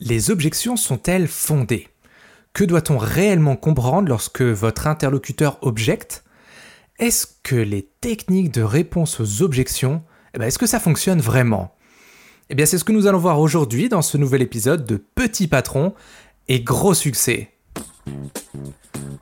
Les 0.00 0.30
objections 0.30 0.76
sont-elles 0.76 1.26
fondées? 1.26 1.88
Que 2.52 2.64
doit-on 2.64 2.98
réellement 2.98 3.56
comprendre 3.56 4.10
lorsque 4.10 4.42
votre 4.42 4.86
interlocuteur 4.86 5.58
objecte? 5.62 6.22
Est-ce 6.98 7.26
que 7.42 7.56
les 7.56 7.88
techniques 8.02 8.52
de 8.52 8.60
réponse 8.60 9.20
aux 9.20 9.42
objections, 9.42 10.02
eh 10.34 10.38
ben, 10.38 10.46
est-ce 10.46 10.58
que 10.58 10.66
ça 10.66 10.80
fonctionne 10.80 11.20
vraiment? 11.20 11.74
Eh 12.50 12.54
bien 12.54 12.66
c'est 12.66 12.76
ce 12.76 12.84
que 12.84 12.92
nous 12.92 13.06
allons 13.06 13.18
voir 13.18 13.40
aujourd'hui 13.40 13.88
dans 13.88 14.02
ce 14.02 14.18
nouvel 14.18 14.42
épisode 14.42 14.84
de 14.84 14.98
Petit 14.98 15.48
Patron 15.48 15.94
et 16.48 16.60
Gros 16.60 16.94
Succès. 16.94 17.48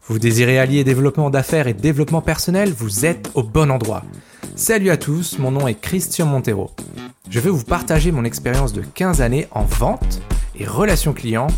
Vous 0.08 0.18
désirez 0.18 0.58
allier 0.58 0.82
développement 0.82 1.30
d'affaires 1.30 1.68
et 1.68 1.74
développement 1.74 2.20
personnel, 2.20 2.72
vous 2.72 3.06
êtes 3.06 3.30
au 3.34 3.44
bon 3.44 3.70
endroit. 3.70 4.04
Salut 4.56 4.90
à 4.90 4.96
tous, 4.96 5.38
mon 5.38 5.52
nom 5.52 5.68
est 5.68 5.80
Christian 5.80 6.26
Montero. 6.26 6.72
Je 7.30 7.38
vais 7.38 7.50
vous 7.50 7.64
partager 7.64 8.10
mon 8.10 8.24
expérience 8.24 8.72
de 8.72 8.82
15 8.82 9.22
années 9.22 9.46
en 9.52 9.62
vente 9.62 10.20
et 10.58 10.66
relations 10.66 11.12
clients, 11.12 11.48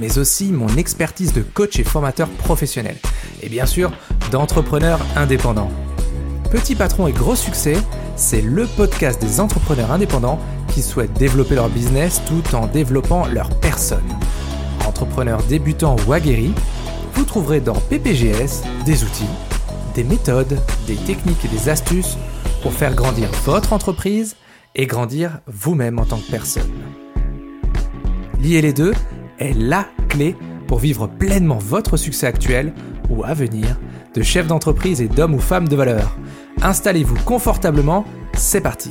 mais 0.00 0.18
aussi 0.18 0.52
mon 0.52 0.68
expertise 0.76 1.32
de 1.32 1.42
coach 1.42 1.78
et 1.78 1.84
formateur 1.84 2.28
professionnel, 2.28 2.96
et 3.42 3.48
bien 3.48 3.66
sûr 3.66 3.90
d'entrepreneur 4.30 5.00
indépendant. 5.16 5.70
Petit 6.50 6.74
patron 6.74 7.06
et 7.06 7.12
gros 7.12 7.36
succès, 7.36 7.76
c'est 8.16 8.40
le 8.40 8.66
podcast 8.66 9.20
des 9.20 9.40
entrepreneurs 9.40 9.92
indépendants 9.92 10.40
qui 10.68 10.82
souhaitent 10.82 11.12
développer 11.14 11.54
leur 11.54 11.68
business 11.68 12.22
tout 12.26 12.54
en 12.54 12.66
développant 12.66 13.26
leur 13.26 13.50
personne. 13.60 14.08
Entrepreneurs 14.86 15.42
débutants 15.44 15.96
ou 16.06 16.12
aguerris, 16.12 16.54
vous 17.14 17.24
trouverez 17.24 17.60
dans 17.60 17.74
PPGS 17.74 18.62
des 18.84 19.04
outils, 19.04 19.24
des 19.94 20.04
méthodes, 20.04 20.58
des 20.86 20.96
techniques 20.96 21.44
et 21.44 21.48
des 21.48 21.68
astuces 21.68 22.16
pour 22.62 22.72
faire 22.72 22.94
grandir 22.94 23.28
votre 23.44 23.72
entreprise 23.72 24.36
et 24.74 24.86
grandir 24.86 25.40
vous-même 25.46 25.98
en 25.98 26.04
tant 26.04 26.18
que 26.18 26.30
personne. 26.30 26.70
Lier 28.40 28.62
les 28.62 28.72
deux 28.72 28.92
est 29.40 29.52
la 29.52 29.88
clé 30.08 30.36
pour 30.68 30.78
vivre 30.78 31.08
pleinement 31.08 31.58
votre 31.58 31.96
succès 31.96 32.26
actuel 32.26 32.72
ou 33.10 33.24
à 33.24 33.34
venir 33.34 33.76
de 34.14 34.22
chef 34.22 34.46
d'entreprise 34.46 35.02
et 35.02 35.08
d'homme 35.08 35.34
ou 35.34 35.40
femme 35.40 35.66
de 35.66 35.74
valeur. 35.74 36.16
Installez-vous 36.62 37.16
confortablement, 37.24 38.04
c'est 38.34 38.60
parti. 38.60 38.90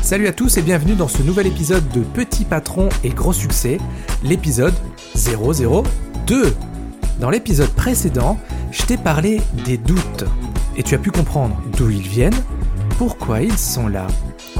Salut 0.00 0.26
à 0.26 0.32
tous 0.32 0.56
et 0.56 0.62
bienvenue 0.62 0.94
dans 0.94 1.08
ce 1.08 1.22
nouvel 1.22 1.46
épisode 1.46 1.86
de 1.90 2.00
Petit 2.00 2.44
Patron 2.44 2.88
et 3.04 3.10
Gros 3.10 3.32
Succès, 3.32 3.78
l'épisode 4.24 4.74
002. 5.14 6.54
Dans 7.20 7.30
l'épisode 7.30 7.70
précédent, 7.70 8.38
je 8.70 8.82
t'ai 8.82 8.96
parlé 8.96 9.40
des 9.66 9.76
doutes 9.76 10.24
et 10.76 10.82
tu 10.82 10.94
as 10.94 10.98
pu 10.98 11.10
comprendre 11.10 11.56
d'où 11.76 11.90
ils 11.90 12.08
viennent, 12.08 12.42
pourquoi 12.98 13.42
ils 13.42 13.58
sont 13.58 13.88
là, 13.88 14.06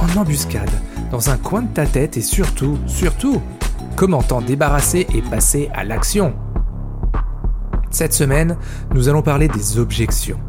en 0.03 0.17
embuscade, 0.17 0.69
dans 1.11 1.29
un 1.29 1.37
coin 1.37 1.61
de 1.61 1.73
ta 1.73 1.85
tête 1.85 2.17
et 2.17 2.21
surtout, 2.21 2.77
surtout, 2.87 3.41
comment 3.95 4.21
t'en 4.21 4.41
débarrasser 4.41 5.07
et 5.13 5.21
passer 5.21 5.69
à 5.73 5.83
l'action. 5.83 6.35
Cette 7.89 8.13
semaine, 8.13 8.57
nous 8.93 9.07
allons 9.07 9.21
parler 9.21 9.47
des 9.47 9.77
objections. 9.77 10.39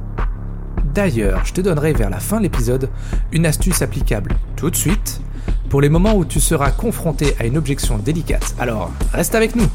D'ailleurs, 0.95 1.45
je 1.45 1.53
te 1.53 1.61
donnerai 1.61 1.93
vers 1.93 2.11
la 2.11 2.21
fin 2.21 2.39
de 2.39 2.45
l'épisode 2.45 2.89
une 3.33 3.47
astuce 3.47 3.83
applicable 3.83 4.35
tout 4.57 4.71
de 4.71 4.77
suite 4.77 5.21
pour 5.69 5.81
les 5.81 5.89
moments 5.89 6.15
où 6.15 6.25
tu 6.25 6.41
seras 6.41 6.71
confronté 6.71 7.35
à 7.39 7.47
une 7.47 7.57
objection 7.57 7.99
délicate. 7.99 8.55
Alors, 8.59 8.91
reste 9.13 9.35
avec 9.35 9.57
nous. 9.57 9.69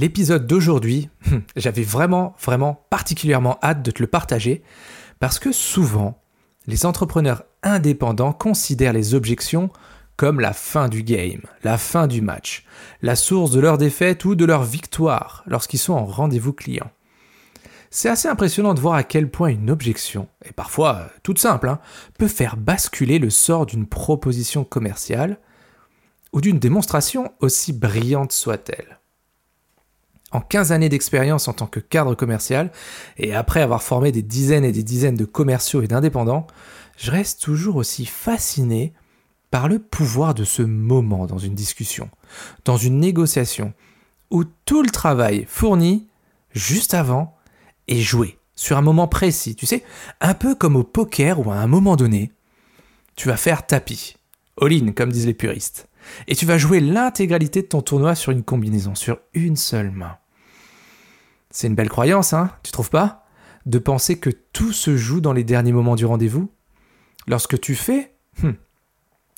L'épisode 0.00 0.46
d'aujourd'hui, 0.46 1.10
j'avais 1.56 1.82
vraiment, 1.82 2.34
vraiment 2.40 2.86
particulièrement 2.88 3.58
hâte 3.62 3.82
de 3.82 3.90
te 3.90 4.02
le 4.02 4.06
partager 4.06 4.62
parce 5.18 5.38
que 5.38 5.52
souvent, 5.52 6.22
les 6.66 6.86
entrepreneurs 6.86 7.42
indépendants 7.62 8.32
considèrent 8.32 8.94
les 8.94 9.14
objections 9.14 9.68
comme 10.16 10.40
la 10.40 10.54
fin 10.54 10.88
du 10.88 11.02
game, 11.02 11.42
la 11.64 11.76
fin 11.76 12.06
du 12.06 12.22
match, 12.22 12.64
la 13.02 13.14
source 13.14 13.50
de 13.50 13.60
leur 13.60 13.76
défaite 13.76 14.24
ou 14.24 14.34
de 14.34 14.46
leur 14.46 14.62
victoire 14.62 15.44
lorsqu'ils 15.46 15.76
sont 15.76 15.92
en 15.92 16.06
rendez-vous 16.06 16.54
client. 16.54 16.90
C'est 17.90 18.08
assez 18.08 18.28
impressionnant 18.28 18.72
de 18.72 18.80
voir 18.80 18.94
à 18.94 19.02
quel 19.02 19.30
point 19.30 19.48
une 19.48 19.68
objection, 19.68 20.28
et 20.46 20.52
parfois 20.54 21.10
toute 21.22 21.38
simple, 21.38 21.68
hein, 21.68 21.78
peut 22.18 22.26
faire 22.26 22.56
basculer 22.56 23.18
le 23.18 23.28
sort 23.28 23.66
d'une 23.66 23.86
proposition 23.86 24.64
commerciale 24.64 25.40
ou 26.32 26.40
d'une 26.40 26.58
démonstration 26.58 27.34
aussi 27.40 27.74
brillante 27.74 28.32
soit-elle. 28.32 28.99
En 30.32 30.40
15 30.40 30.72
années 30.72 30.88
d'expérience 30.88 31.48
en 31.48 31.52
tant 31.52 31.66
que 31.66 31.80
cadre 31.80 32.14
commercial, 32.14 32.70
et 33.16 33.34
après 33.34 33.62
avoir 33.62 33.82
formé 33.82 34.12
des 34.12 34.22
dizaines 34.22 34.64
et 34.64 34.72
des 34.72 34.84
dizaines 34.84 35.16
de 35.16 35.24
commerciaux 35.24 35.82
et 35.82 35.88
d'indépendants, 35.88 36.46
je 36.96 37.10
reste 37.10 37.40
toujours 37.40 37.76
aussi 37.76 38.06
fasciné 38.06 38.92
par 39.50 39.68
le 39.68 39.78
pouvoir 39.78 40.34
de 40.34 40.44
ce 40.44 40.62
moment 40.62 41.26
dans 41.26 41.38
une 41.38 41.54
discussion, 41.54 42.08
dans 42.64 42.76
une 42.76 43.00
négociation, 43.00 43.72
où 44.30 44.44
tout 44.44 44.82
le 44.82 44.90
travail 44.90 45.44
fourni 45.48 46.06
juste 46.52 46.94
avant 46.94 47.36
est 47.88 48.00
joué 48.00 48.38
sur 48.54 48.76
un 48.76 48.82
moment 48.82 49.08
précis. 49.08 49.56
Tu 49.56 49.66
sais, 49.66 49.82
un 50.20 50.34
peu 50.34 50.54
comme 50.54 50.76
au 50.76 50.84
poker 50.84 51.40
où 51.40 51.50
à 51.50 51.56
un 51.56 51.66
moment 51.66 51.96
donné, 51.96 52.32
tu 53.16 53.26
vas 53.26 53.36
faire 53.36 53.66
tapis, 53.66 54.16
all-in 54.60 54.92
comme 54.92 55.10
disent 55.10 55.26
les 55.26 55.34
puristes, 55.34 55.88
et 56.28 56.36
tu 56.36 56.46
vas 56.46 56.58
jouer 56.58 56.80
l'intégralité 56.80 57.62
de 57.62 57.66
ton 57.66 57.82
tournoi 57.82 58.14
sur 58.14 58.32
une 58.32 58.44
combinaison, 58.44 58.94
sur 58.94 59.18
une 59.34 59.56
seule 59.56 59.90
main. 59.90 60.19
C'est 61.50 61.66
une 61.66 61.74
belle 61.74 61.88
croyance, 61.88 62.32
hein, 62.32 62.50
tu 62.62 62.72
trouves 62.72 62.90
pas? 62.90 63.26
De 63.66 63.78
penser 63.78 64.18
que 64.18 64.30
tout 64.30 64.72
se 64.72 64.96
joue 64.96 65.20
dans 65.20 65.32
les 65.32 65.44
derniers 65.44 65.72
moments 65.72 65.96
du 65.96 66.06
rendez-vous? 66.06 66.50
Lorsque 67.26 67.60
tu 67.60 67.74
fais, 67.74 68.14
hmm, 68.42 68.52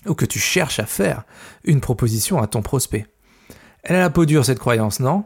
ou 0.06 0.14
que 0.14 0.26
tu 0.26 0.38
cherches 0.38 0.78
à 0.78 0.86
faire, 0.86 1.24
une 1.64 1.80
proposition 1.80 2.40
à 2.40 2.46
ton 2.46 2.62
prospect. 2.62 3.06
Elle 3.82 3.96
a 3.96 4.00
la 4.00 4.10
peau 4.10 4.26
dure, 4.26 4.44
cette 4.44 4.58
croyance, 4.58 5.00
non? 5.00 5.24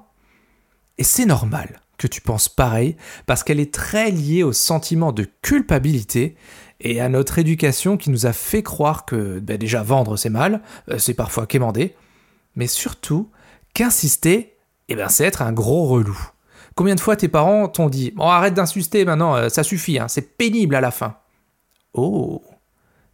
Et 0.98 1.04
c'est 1.04 1.26
normal 1.26 1.80
que 1.98 2.06
tu 2.06 2.20
penses 2.20 2.48
pareil, 2.48 2.96
parce 3.24 3.42
qu'elle 3.42 3.60
est 3.60 3.72
très 3.72 4.10
liée 4.10 4.42
au 4.42 4.52
sentiment 4.52 5.12
de 5.12 5.26
culpabilité 5.42 6.36
et 6.80 7.00
à 7.00 7.08
notre 7.08 7.38
éducation 7.38 7.96
qui 7.96 8.10
nous 8.10 8.26
a 8.26 8.32
fait 8.32 8.62
croire 8.62 9.06
que 9.06 9.38
ben 9.38 9.56
déjà 9.56 9.82
vendre 9.82 10.18
c'est 10.18 10.30
mal, 10.30 10.62
euh, 10.90 10.98
c'est 10.98 11.14
parfois 11.14 11.46
quémander, 11.46 11.94
mais 12.54 12.66
surtout 12.66 13.30
qu'insister, 13.72 14.56
eh 14.88 14.94
ben, 14.94 15.08
c'est 15.08 15.24
être 15.24 15.42
un 15.42 15.52
gros 15.52 15.86
relou. 15.86 16.18
Combien 16.76 16.94
de 16.94 17.00
fois 17.00 17.16
tes 17.16 17.28
parents 17.28 17.68
t'ont 17.68 17.88
dit 17.88 18.12
arrête 18.18 18.54
d'insister 18.54 19.04
maintenant, 19.06 19.34
euh, 19.34 19.48
ça 19.48 19.62
suffit, 19.62 19.98
hein, 19.98 20.08
c'est 20.08 20.36
pénible 20.36 20.74
à 20.74 20.82
la 20.82 20.90
fin. 20.90 21.16
Oh. 21.94 22.42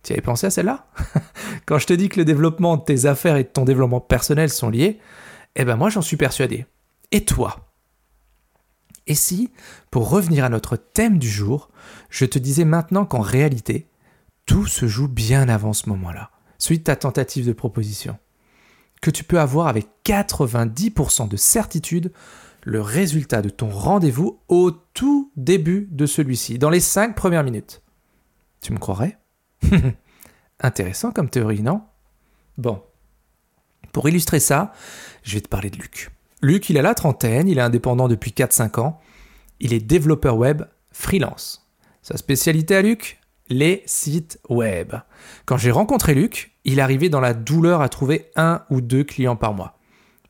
Tu 0.02 0.12
avais 0.12 0.20
pensé 0.20 0.48
à 0.48 0.50
celle-là? 0.50 0.86
Quand 1.66 1.78
je 1.78 1.86
te 1.86 1.92
dis 1.92 2.08
que 2.08 2.18
le 2.18 2.24
développement 2.24 2.76
de 2.76 2.82
tes 2.82 3.06
affaires 3.06 3.36
et 3.36 3.44
de 3.44 3.48
ton 3.48 3.64
développement 3.64 4.00
personnel 4.00 4.50
sont 4.50 4.68
liés, 4.68 4.98
eh 5.54 5.64
ben 5.64 5.76
moi 5.76 5.90
j'en 5.90 6.02
suis 6.02 6.16
persuadé. 6.16 6.66
Et 7.12 7.24
toi? 7.24 7.70
Et 9.06 9.14
si, 9.14 9.50
pour 9.92 10.10
revenir 10.10 10.44
à 10.44 10.48
notre 10.48 10.76
thème 10.76 11.18
du 11.18 11.28
jour, 11.28 11.70
je 12.10 12.24
te 12.24 12.40
disais 12.40 12.64
maintenant 12.64 13.04
qu'en 13.04 13.20
réalité, 13.20 13.86
tout 14.44 14.66
se 14.66 14.88
joue 14.88 15.08
bien 15.08 15.48
avant 15.48 15.72
ce 15.72 15.88
moment-là, 15.88 16.30
celui 16.58 16.80
de 16.80 16.84
ta 16.84 16.96
tentative 16.96 17.46
de 17.46 17.52
proposition, 17.52 18.18
que 19.00 19.10
tu 19.10 19.22
peux 19.22 19.38
avoir 19.38 19.68
avec 19.68 19.86
90% 20.04 21.28
de 21.28 21.36
certitude 21.36 22.12
le 22.64 22.80
résultat 22.80 23.42
de 23.42 23.50
ton 23.50 23.68
rendez-vous 23.68 24.40
au 24.48 24.70
tout 24.70 25.32
début 25.36 25.88
de 25.90 26.06
celui-ci, 26.06 26.58
dans 26.58 26.70
les 26.70 26.80
5 26.80 27.14
premières 27.14 27.44
minutes. 27.44 27.82
Tu 28.60 28.72
me 28.72 28.78
croirais? 28.78 29.18
Intéressant 30.60 31.10
comme 31.10 31.28
théorie, 31.28 31.62
non? 31.62 31.82
Bon. 32.58 32.82
Pour 33.92 34.08
illustrer 34.08 34.40
ça, 34.40 34.72
je 35.22 35.34
vais 35.34 35.40
te 35.40 35.48
parler 35.48 35.70
de 35.70 35.76
Luc. 35.76 36.10
Luc, 36.40 36.70
il 36.70 36.78
a 36.78 36.82
la 36.82 36.94
trentaine, 36.94 37.48
il 37.48 37.58
est 37.58 37.62
indépendant 37.62 38.08
depuis 38.08 38.30
4-5 38.30 38.80
ans. 38.80 39.00
Il 39.60 39.72
est 39.72 39.80
développeur 39.80 40.36
web 40.36 40.62
freelance. 40.92 41.68
Sa 42.02 42.16
spécialité 42.16 42.76
à 42.76 42.82
Luc 42.82 43.20
Les 43.48 43.82
sites 43.86 44.38
web. 44.48 44.94
Quand 45.46 45.56
j'ai 45.56 45.70
rencontré 45.70 46.14
Luc, 46.14 46.52
il 46.64 46.80
arrivait 46.80 47.08
dans 47.08 47.20
la 47.20 47.34
douleur 47.34 47.80
à 47.80 47.88
trouver 47.88 48.30
un 48.36 48.62
ou 48.70 48.80
deux 48.80 49.04
clients 49.04 49.36
par 49.36 49.52
mois. 49.52 49.78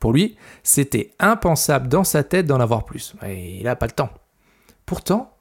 Pour 0.03 0.11
lui, 0.11 0.35
c'était 0.63 1.13
impensable 1.17 1.87
dans 1.87 2.03
sa 2.03 2.25
tête 2.25 2.45
d'en 2.45 2.59
avoir 2.59 2.83
plus. 2.83 3.15
Il 3.25 3.63
n'a 3.63 3.77
pas 3.77 3.85
le 3.85 3.93
temps. 3.93 4.09
Pourtant, 4.85 5.37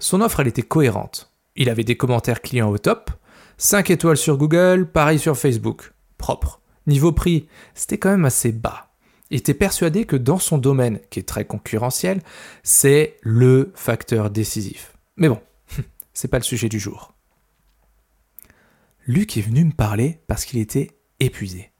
son 0.00 0.20
offre, 0.20 0.40
elle 0.40 0.48
était 0.48 0.60
cohérente. 0.60 1.32
Il 1.56 1.70
avait 1.70 1.82
des 1.82 1.96
commentaires 1.96 2.42
clients 2.42 2.68
au 2.68 2.76
top, 2.76 3.10
5 3.56 3.88
étoiles 3.88 4.18
sur 4.18 4.36
Google, 4.36 4.86
pareil 4.86 5.18
sur 5.18 5.38
Facebook. 5.38 5.94
Propre. 6.18 6.60
Niveau 6.86 7.12
prix, 7.12 7.48
c'était 7.72 7.96
quand 7.96 8.10
même 8.10 8.26
assez 8.26 8.52
bas. 8.52 8.90
Il 9.30 9.38
était 9.38 9.54
persuadé 9.54 10.04
que 10.04 10.16
dans 10.16 10.38
son 10.38 10.58
domaine, 10.58 11.00
qui 11.08 11.18
est 11.18 11.26
très 11.26 11.46
concurrentiel, 11.46 12.20
c'est 12.62 13.16
le 13.22 13.72
facteur 13.74 14.28
décisif. 14.28 14.92
Mais 15.16 15.30
bon, 15.30 15.40
c'est 16.12 16.28
pas 16.28 16.36
le 16.36 16.44
sujet 16.44 16.68
du 16.68 16.78
jour. 16.78 17.14
Luc 19.06 19.38
est 19.38 19.40
venu 19.40 19.64
me 19.64 19.72
parler 19.72 20.20
parce 20.26 20.44
qu'il 20.44 20.58
était 20.58 20.90
épuisé. 21.18 21.72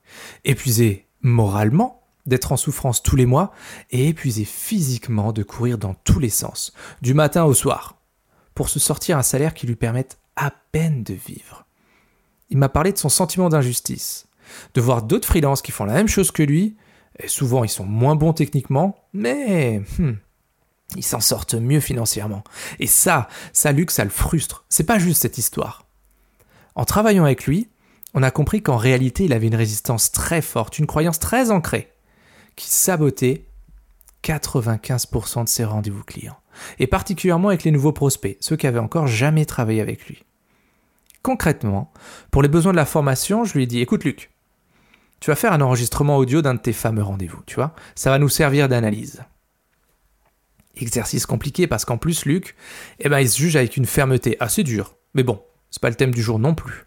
Épuisé 0.46 1.08
moralement, 1.20 2.01
d'être 2.26 2.52
en 2.52 2.56
souffrance 2.56 3.02
tous 3.02 3.16
les 3.16 3.26
mois 3.26 3.52
et 3.90 4.08
épuisé 4.08 4.44
physiquement 4.44 5.32
de 5.32 5.42
courir 5.42 5.78
dans 5.78 5.94
tous 5.94 6.19
les 6.19 6.30
sens, 6.30 6.72
du 7.00 7.14
matin 7.14 7.44
au 7.44 7.54
soir. 7.54 7.98
pour 8.54 8.69
se 8.69 8.78
sortir 8.78 9.16
un 9.16 9.22
salaire 9.22 9.54
qui 9.54 9.66
lui 9.66 9.76
permette 9.76 10.19
à 10.36 10.52
peine 10.72 11.02
de 11.04 11.14
vivre. 11.14 11.64
Il 12.50 12.58
m'a 12.58 12.69
parlé 12.69 12.92
de 12.92 12.98
son 12.98 13.08
sentiment 13.08 13.48
d'injustice, 13.48 14.26
de 14.74 14.80
voir 14.82 15.02
d'autres 15.02 15.26
freelances 15.26 15.62
qui 15.62 15.72
font 15.72 15.86
la 15.86 15.94
même 15.94 16.06
chose 16.06 16.30
que 16.30 16.42
lui, 16.42 16.76
et 17.19 17.28
souvent 17.28 17.64
ils 17.64 17.70
sont 17.70 17.86
moins 17.86 18.14
bons 18.14 18.34
techniquement, 18.34 19.06
mais 19.14 19.80
hmm, 19.98 20.12
ils 20.96 21.04
s'en 21.04 21.20
sortent 21.20 21.54
mieux 21.54 21.80
financièrement. 21.80 22.44
Et 22.78 22.86
ça, 22.86 23.28
ça 23.54 23.72
Luc, 23.72 23.90
ça 23.90 24.04
le 24.04 24.10
frustre. 24.10 24.64
C'est 24.68 24.84
pas 24.84 24.98
juste 24.98 25.22
cette 25.22 25.38
histoire. 25.38 25.86
En 26.75 26.84
travaillant 26.84 27.25
avec 27.25 27.46
lui, 27.46 27.68
on 28.14 28.22
a 28.22 28.30
compris 28.30 28.62
qu'en 28.62 28.76
réalité 28.76 29.25
il 29.25 29.32
avait 29.32 29.46
une 29.46 29.54
résistance 29.54 30.12
très 30.12 30.42
forte, 30.42 30.78
une 30.78 30.86
croyance 30.86 31.18
très 31.18 31.50
ancrée, 31.50 31.91
qui 32.56 32.70
sabotait 32.70 33.44
95% 34.22 35.44
de 35.44 35.49
ses 35.49 35.64
rendez-vous 35.64 36.04
clients, 36.04 36.38
et 36.78 36.87
particulièrement 36.87 37.49
avec 37.49 37.64
les 37.64 37.70
nouveaux 37.70 37.93
prospects, 37.93 38.37
ceux 38.40 38.56
qui 38.56 38.66
avaient 38.66 38.78
encore 38.78 39.06
jamais 39.06 39.44
travaillé 39.44 39.81
avec 39.81 40.06
lui. 40.06 40.25
Concrètement, 41.22 41.93
pour 42.31 42.43
les 42.43 42.49
besoins 42.49 42.72
de 42.72 42.76
la 42.76 42.84
formation, 42.84 43.44
je 43.44 43.54
lui 43.54 43.64
ai 43.64 43.66
dit 43.66 43.81
écoute 43.81 44.04
Luc, 44.04 44.31
tu 45.20 45.31
vas 45.31 45.37
faire 45.37 45.52
un 45.52 45.60
enregistrement 45.60 46.16
audio 46.16 46.43
d'un 46.43 46.54
de 46.54 46.60
tes 46.60 46.72
fameux 46.72 47.02
rendez-vous, 47.02 47.43
tu 47.46 47.54
vois, 47.54 47.75
ça 47.94 48.10
va 48.10 48.19
nous 48.19 48.28
servir 48.28 48.69
d'analyse. 48.69 49.22
Exercice 50.75 51.26
compliqué 51.26 51.66
parce 51.66 51.84
qu'en 51.84 51.99
plus 51.99 52.25
Luc, 52.25 52.56
eh 52.99 53.08
ben, 53.08 53.20
il 53.20 53.28
se 53.28 53.38
juge 53.38 53.56
avec 53.56 53.76
une 53.76 53.87
fermeté 53.87 54.37
assez 54.40 54.64
dure, 54.64 54.96
mais 55.14 55.22
bon, 55.22 55.43
c'est 55.70 55.82
pas 55.82 55.90
le 55.90 55.96
thème 55.96 56.14
du 56.14 56.22
jour 56.22 56.38
non 56.38 56.54
plus. 56.54 56.87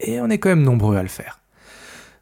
Et 0.00 0.20
on 0.20 0.30
est 0.30 0.38
quand 0.38 0.48
même 0.48 0.62
nombreux 0.62 0.96
à 0.96 1.02
le 1.02 1.08
faire. 1.08 1.40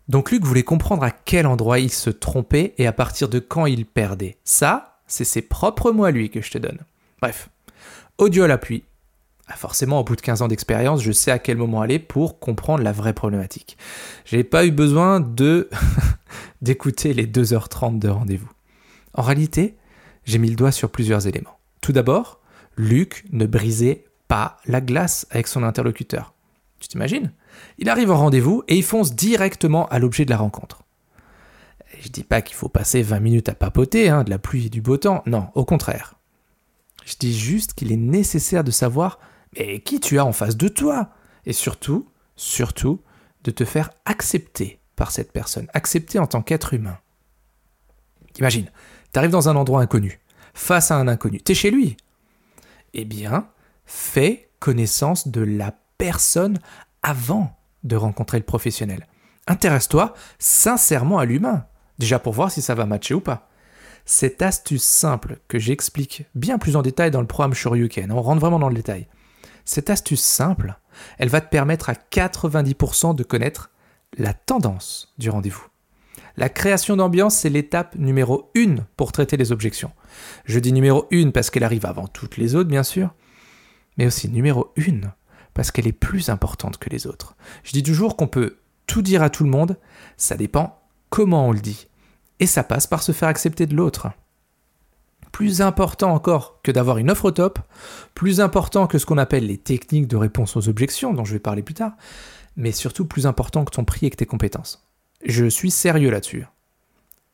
Donc 0.09 0.31
Luc 0.31 0.45
voulait 0.45 0.63
comprendre 0.63 1.03
à 1.03 1.11
quel 1.11 1.47
endroit 1.47 1.79
il 1.79 1.91
se 1.91 2.11
trompait 2.11 2.75
et 2.79 2.87
à 2.87 2.93
partir 2.93 3.29
de 3.29 3.39
quand 3.39 3.67
il 3.67 3.87
perdait. 3.87 4.37
Ça, 4.45 5.01
c'est 5.07 5.25
ses 5.25 5.43
propres 5.43 5.93
mots 5.93 6.09
lui 6.09 6.31
que 6.31 6.43
je 6.43 6.51
te 6.51 6.59
donne. 6.59 6.79
Bref, 7.21 7.49
audio 8.19 8.45
à 8.45 8.49
l'appui. 8.49 8.85
Ah, 9.47 9.57
forcément, 9.57 10.01
au 10.01 10.05
bout 10.05 10.17
de 10.17 10.23
15 10.23 10.41
ans 10.43 10.49
d'expérience, 10.49 11.03
je 11.03 11.13
sais 11.13 11.31
à 11.31 11.39
quel 11.39 11.59
moment 11.59 11.83
aller 11.83 11.99
pour 11.99 12.39
comprendre 12.39 12.83
la 12.83 12.93
vraie 12.93 13.13
problématique. 13.13 13.77
J'ai 14.25 14.43
pas 14.43 14.65
eu 14.65 14.71
besoin 14.71 15.21
de 15.21 15.69
d'écouter 16.63 17.13
les 17.13 17.27
2h30 17.27 17.99
de 17.99 18.09
rendez-vous. 18.09 18.51
En 19.13 19.23
réalité, 19.23 19.77
j'ai 20.25 20.39
mis 20.39 20.49
le 20.49 20.57
doigt 20.57 20.73
sur 20.73 20.91
plusieurs 20.91 21.27
éléments. 21.27 21.59
Tout 21.83 21.93
d'abord, 21.93 22.41
Luc 22.77 23.25
ne 23.33 23.45
brisait 23.45 24.05
pas 24.29 24.57
la 24.67 24.81
glace 24.81 25.27
avec 25.31 25.47
son 25.47 25.63
interlocuteur. 25.63 26.33
Tu 26.81 26.89
t'imagines? 26.89 27.33
Il 27.79 27.89
arrive 27.89 28.11
au 28.11 28.17
rendez-vous 28.17 28.63
et 28.69 28.77
il 28.77 28.83
fonce 28.83 29.15
directement 29.15 29.87
à 29.89 29.99
l'objet 29.99 30.25
de 30.25 30.31
la 30.31 30.37
rencontre. 30.37 30.83
Je 32.01 32.09
dis 32.09 32.25
pas 32.25 32.43
qu'il 32.43 32.57
faut 32.57 32.69
passer 32.69 33.03
20 33.03 33.21
minutes 33.21 33.49
à 33.49 33.55
papoter, 33.55 34.09
hein, 34.09 34.25
de 34.25 34.31
la 34.31 34.39
pluie 34.39 34.67
et 34.67 34.71
du 34.71 34.81
beau 34.81 34.97
temps, 34.97 35.23
non, 35.27 35.49
au 35.55 35.65
contraire. 35.65 36.15
Je 37.05 37.15
dis 37.19 37.37
juste 37.37 37.75
qu'il 37.75 37.93
est 37.93 37.97
nécessaire 37.97 38.65
de 38.65 38.71
savoir 38.71 39.19
qui 39.85 40.01
tu 40.01 40.19
as 40.19 40.25
en 40.25 40.33
face 40.33 40.57
de 40.57 40.69
toi? 40.69 41.11
Et 41.47 41.53
surtout, 41.53 42.09
surtout, 42.37 43.01
de 43.45 43.51
te 43.51 43.65
faire 43.65 43.91
accepter 44.05 44.81
par 44.97 45.11
cette 45.11 45.33
personne, 45.33 45.69
accepter 45.75 46.19
en 46.19 46.27
tant 46.27 46.43
qu'être 46.43 46.75
humain. 46.75 46.99
Imagine, 48.39 48.71
tu 49.13 49.19
arrives 49.19 49.31
dans 49.31 49.49
un 49.49 49.57
endroit 49.57 49.81
inconnu, 49.81 50.21
face 50.55 50.91
à 50.91 50.97
un 50.97 51.07
inconnu, 51.09 51.41
tu 51.41 51.53
es 51.53 51.55
chez 51.55 51.71
lui. 51.71 51.97
Eh 52.95 53.05
bien, 53.05 53.49
fais 53.85 54.49
connaissance 54.59 55.29
de 55.29 55.43
la 55.43 55.75
personne 55.99 56.59
avant 57.05 57.57
de 57.85 57.95
rencontrer 57.95 58.39
le 58.39 58.45
professionnel. 58.45 59.07
Intéresse-toi 59.47 60.15
sincèrement 60.39 61.19
à 61.19 61.27
l'humain, 61.27 61.67
déjà 61.99 62.19
pour 62.19 62.33
voir 62.33 62.51
si 62.51 62.63
ça 62.63 62.75
va 62.75 62.87
matcher 62.87 63.15
ou 63.15 63.21
pas. 63.21 63.49
Cette 64.07 64.43
astuce 64.43 64.83
simple 64.83 65.39
que 65.47 65.59
j'explique 65.59 66.25
bien 66.35 66.59
plus 66.59 66.77
en 66.77 66.83
détail 66.83 67.11
dans 67.11 67.21
le 67.21 67.27
programme 67.27 67.55
Shoryuken, 67.55 68.11
on 68.11 68.23
rentre 68.23 68.41
vraiment 68.41 68.59
dans 68.59 68.69
le 68.69 68.75
détail. 68.75 69.07
Cette 69.65 69.91
astuce 69.91 70.23
simple, 70.23 70.79
elle 71.19 71.29
va 71.29 71.41
te 71.41 71.49
permettre 71.49 71.91
à 71.91 71.95
90% 71.95 73.15
de 73.15 73.23
connaître 73.23 73.71
la 74.17 74.33
tendance 74.33 75.15
du 75.19 75.31
rendez-vous. 75.31 75.67
La 76.37 76.49
création 76.49 76.97
d'ambiance, 76.97 77.37
c'est 77.37 77.49
l'étape 77.49 77.97
numéro 77.97 78.51
1 78.57 78.77
pour 78.97 79.13
traiter 79.13 79.37
les 79.37 79.53
objections. 79.53 79.93
Je 80.45 80.59
dis 80.59 80.73
numéro 80.73 81.07
1 81.13 81.31
parce 81.31 81.51
qu'elle 81.51 81.65
arrive 81.65 81.87
avant 81.87 82.09
toutes 82.09 82.39
les 82.39 82.55
autres, 82.55 82.69
bien 82.69 82.83
sûr, 82.83 83.15
mais 83.97 84.07
aussi 84.07 84.29
numéro 84.29 84.73
1 84.79 85.13
parce 85.55 85.71
qu'elle 85.71 85.87
est 85.87 85.93
plus 85.93 86.29
importante 86.29 86.79
que 86.79 86.91
les 86.91 87.07
autres. 87.07 87.37
Je 87.63 87.73
dis 87.73 87.83
toujours 87.83 88.17
qu'on 88.17 88.27
peut 88.27 88.59
tout 88.87 89.03
dire 89.03 89.23
à 89.23 89.31
tout 89.31 89.45
le 89.45 89.51
monde, 89.51 89.79
ça 90.17 90.37
dépend 90.37 90.83
comment 91.09 91.49
on 91.49 91.53
le 91.53 91.61
dit. 91.61 91.87
Et 92.41 92.47
ça 92.47 92.65
passe 92.65 92.87
par 92.87 93.03
se 93.03 93.13
faire 93.13 93.29
accepter 93.29 93.67
de 93.67 93.75
l'autre. 93.75 94.09
Plus 95.33 95.63
important 95.63 96.13
encore 96.13 96.61
que 96.63 96.71
d'avoir 96.71 96.99
une 96.99 97.11
offre 97.11 97.27
au 97.27 97.31
top, 97.31 97.59
plus 98.15 98.41
important 98.41 98.87
que 98.87 98.99
ce 98.99 99.07
qu'on 99.07 99.19
appelle 99.19 99.47
les 99.47 99.59
techniques 99.59 100.09
de 100.09 100.17
réponse 100.17 100.57
aux 100.57 100.69
objections, 100.69 101.15
dont 101.15 101.25
je 101.25 101.33
vais 101.33 101.41
parler 101.41 101.63
plus 101.63 101.75
tard, 101.75 101.93
mais 102.57 102.73
surtout 102.73 103.07
plus 103.07 103.27
important 103.27 103.65
que 103.65 103.73
ton 103.73 103.85
prix 103.85 104.07
et 104.07 104.11
que 104.11 104.17
tes 104.17 104.27
compétences. 104.27 104.89
Je 105.25 105.47
suis 105.47 105.71
sérieux 105.71 106.11
là-dessus. 106.11 106.47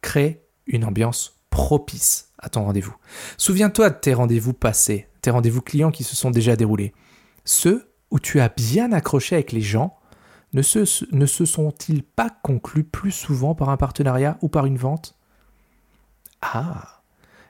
Crée 0.01 0.47
une 0.67 0.85
ambiance 0.85 1.41
propice 1.51 2.29
à 2.39 2.49
ton 2.49 2.65
rendez-vous. 2.65 2.95
Souviens-toi 3.37 3.91
de 3.91 3.97
tes 3.97 4.15
rendez-vous 4.15 4.53
passés, 4.53 5.09
tes 5.21 5.31
rendez-vous 5.31 5.61
clients 5.61 5.91
qui 5.91 6.05
se 6.05 6.17
sont 6.17 6.31
déjà 6.31 6.57
déroulés. 6.57 6.95
Ceux 7.45 7.90
où 8.11 8.19
tu 8.19 8.41
as 8.41 8.49
bien 8.49 8.93
accroché 8.93 9.37
avec 9.37 9.53
les 9.53 9.61
gens, 9.61 9.97
ne 10.53 10.63
se, 10.63 10.85
sont-ils 10.85 12.03
pas 12.03 12.31
conclus 12.43 12.85
plus 12.85 13.13
souvent 13.13 13.55
par 13.55 13.69
un 13.69 13.77
partenariat 13.77 14.37
ou 14.43 14.49
par 14.49 14.67
une 14.67 14.77
vente? 14.77 15.17
Ah 16.43 17.03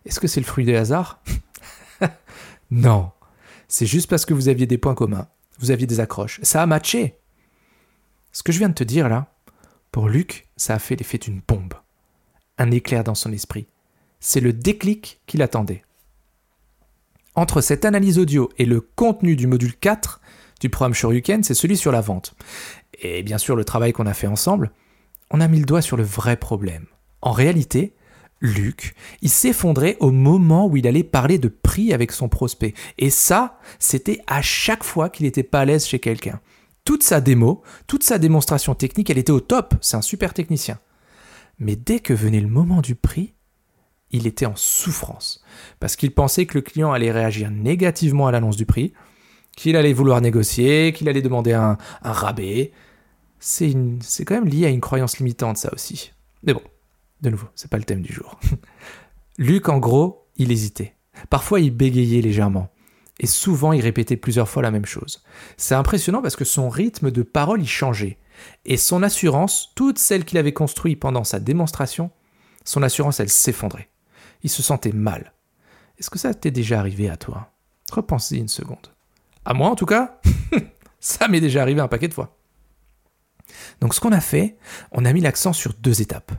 Est-ce 0.05 0.21
que 0.21 0.29
c'est 0.29 0.41
le 0.41 0.47
fruit 0.47 0.65
des 0.65 0.77
hasards? 0.77 1.23
Non 2.71 3.11
C'est 3.67 3.87
juste 3.87 4.09
parce 4.09 4.25
que 4.25 4.35
vous 4.35 4.49
aviez 4.49 4.67
des 4.67 4.79
points 4.79 4.95
communs, 4.95 5.27
vous 5.59 5.71
aviez 5.71 5.87
des 5.87 5.99
accroches. 5.99 6.41
Ça 6.43 6.63
a 6.63 6.67
matché 6.67 7.19
Ce 8.33 8.43
que 8.43 8.53
je 8.53 8.59
viens 8.59 8.69
de 8.69 8.75
te 8.75 8.85
dire 8.85 9.09
là, 9.09 9.33
pour 9.91 10.09
Luc, 10.09 10.49
ça 10.57 10.75
a 10.75 10.79
fait 10.79 10.95
l'effet 10.95 11.19
d'une 11.19 11.41
bombe. 11.47 11.75
Un 12.59 12.71
éclair 12.71 13.03
dans 13.03 13.17
son 13.17 13.33
esprit. 13.33 13.67
C'est 14.21 14.41
le 14.41 14.53
déclic 14.53 15.21
qu'il 15.27 15.43
attendait. 15.43 15.83
Entre 17.35 17.61
cette 17.61 17.85
analyse 17.85 18.19
audio 18.19 18.51
et 18.59 18.67
le 18.67 18.81
contenu 18.81 19.35
du 19.35 19.47
module 19.47 19.75
4, 19.77 20.20
du 20.61 20.69
programme 20.69 20.95
Shoryuken, 20.95 21.43
c'est 21.43 21.55
celui 21.55 21.77
sur 21.77 21.93
la 21.93 22.01
vente. 22.01 22.35
Et 23.01 23.23
bien 23.23 23.39
sûr, 23.39 23.57
le 23.57 23.65
travail 23.65 23.93
qu'on 23.93 24.07
a 24.07 24.15
fait 24.15 24.27
ensemble, 24.27 24.71
on 25.31 25.41
a 25.41 25.49
mis 25.49 25.59
le 25.59 25.65
doigt 25.65 25.83
sur 25.83 25.97
le 25.97 26.03
vrai 26.03 26.37
problème. 26.37 26.87
En 27.23 27.33
réalité, 27.33 27.95
Luc, 28.41 28.95
il 29.21 29.29
s'effondrait 29.29 29.97
au 30.01 30.11
moment 30.11 30.67
où 30.67 30.77
il 30.77 30.87
allait 30.87 31.05
parler 31.05 31.39
de 31.39 31.49
prix 31.49 31.93
avec 31.93 32.13
son 32.13 32.29
prospect. 32.29 32.75
Et 32.99 33.11
ça, 33.11 33.59
c'était 33.79 34.21
à 34.27 34.41
chaque 34.41 34.85
fois 34.85 35.11
qu'il 35.11 35.27
n'était 35.27 35.43
pas 35.43 35.61
à 35.61 35.65
l'aise 35.65 35.87
chez 35.87 35.99
quelqu'un. 35.99 36.41
Toute 36.85 37.03
sa 37.03 37.21
démo, 37.21 37.63
toute 37.87 38.03
sa 38.03 38.19
démonstration 38.19 38.75
technique, 38.75 39.11
elle 39.11 39.19
était 39.19 39.33
au 39.33 39.41
top. 39.41 39.75
C'est 39.83 39.97
un 39.97 40.03
super 40.03 40.33
technicien. 40.33 40.79
Mais 41.59 41.77
dès 41.77 42.01
que 42.01 42.15
venait 42.15 42.41
le 42.41 42.49
moment 42.49 42.81
du 42.81 42.95
prix, 42.95 43.35
il 44.11 44.27
était 44.27 44.47
en 44.47 44.57
souffrance. 44.57 45.45
Parce 45.79 45.97
qu'il 45.97 46.13
pensait 46.13 46.47
que 46.47 46.57
le 46.57 46.63
client 46.63 46.93
allait 46.93 47.13
réagir 47.13 47.51
négativement 47.51 48.27
à 48.27 48.33
l'annonce 48.33 48.57
du 48.57 48.65
prix, 48.65 48.95
qu'il 49.57 49.77
allait 49.77 49.93
vouloir 49.93 50.21
négocier, 50.21 50.93
qu'il 50.93 51.09
allait 51.09 51.23
demander 51.23 51.53
un, 51.53 51.77
rabais. 52.03 52.73
C'est 53.39 53.75
quand 54.25 54.35
même 54.35 54.49
lié 54.49 54.67
à 54.67 54.71
une 54.71 54.81
croyance 54.81 55.19
limitante, 55.19 55.57
ça 55.57 55.73
aussi. 55.73 56.13
Mais 56.43 56.55
bon, 56.55 56.63
de 57.23 57.31
nouveau, 57.31 57.49
c'est 57.55 57.71
pas 57.71 57.79
le 57.79 57.85
thème 57.85 58.03
du 58.03 58.13
jour. 58.13 58.39
Luc, 59.39 59.69
en 59.69 59.79
gros, 59.79 60.27
il 60.37 60.53
hésitait. 60.53 60.95
Parfois, 61.29 61.61
il 61.61 61.71
bégayait 61.71 62.23
légèrement. 62.23 62.71
Et 63.19 63.27
souvent, 63.27 63.73
il 63.73 63.83
répétait 63.83 64.17
plusieurs 64.17 64.49
fois 64.49 64.63
la 64.63 64.71
même 64.71 64.87
chose. 64.87 65.23
C'est 65.59 65.75
impressionnant 65.75 66.23
parce 66.23 66.37
que 66.37 66.47
son 66.47 66.71
rythme 66.71 67.11
de 67.11 67.23
parole 67.23 67.63
y 67.63 67.67
changeait. 67.67 68.19
Et 68.65 68.79
son 68.79 69.03
assurance, 69.03 69.73
toute 69.75 69.99
celle 69.99 70.25
qu'il 70.25 70.39
avait 70.39 70.55
construite 70.55 70.99
pendant 70.99 71.25
sa 71.25 71.39
démonstration, 71.39 72.11
son 72.65 72.83
assurance, 72.83 73.21
elle 73.21 73.29
s'effondrait. 73.29 73.91
Il 74.43 74.49
se 74.49 74.63
sentait 74.63 74.93
mal. 74.93 75.35
Est-ce 75.99 76.09
que 76.09 76.19
ça 76.19 76.33
t'est 76.33 76.51
déjà 76.51 76.79
arrivé 76.79 77.11
à 77.11 77.19
toi? 77.19 77.53
Repense-y 77.93 78.39
une 78.39 78.49
seconde. 78.49 78.89
À 79.45 79.55
moi 79.55 79.71
en 79.71 79.75
tout 79.75 79.87
cas, 79.87 80.21
ça 81.01 81.29
m'est 81.29 81.41
déjà 81.41 81.63
arrivé 81.63 81.81
un 81.81 81.89
paquet 81.89 82.09
de 82.09 82.15
fois. 82.15 82.37
Donc 83.81 83.95
ce 83.95 84.01
qu'on 84.01 84.13
a 84.13 84.21
fait, 84.21 84.57
on 84.93 85.05
a 85.05 85.13
mis 85.13 85.21
l'accent 85.21 85.53
sur 85.53 85.75
deux 85.75 86.03
étapes. 86.03 86.33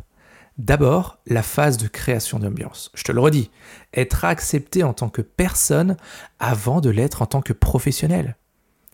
D'abord, 0.58 1.20
la 1.26 1.44
phase 1.44 1.78
de 1.78 1.88
création 1.88 2.38
d'ambiance. 2.38 2.92
Je 2.94 3.04
te 3.04 3.12
le 3.12 3.20
redis, 3.20 3.50
être 3.94 4.26
accepté 4.26 4.84
en 4.84 4.94
tant 4.94 5.10
que 5.10 5.22
personne 5.22 5.98
avant 6.40 6.82
de 6.82 6.90
l'être 6.90 7.22
en 7.22 7.26
tant 7.26 7.42
que 7.42 7.54
professionnel. 7.54 8.38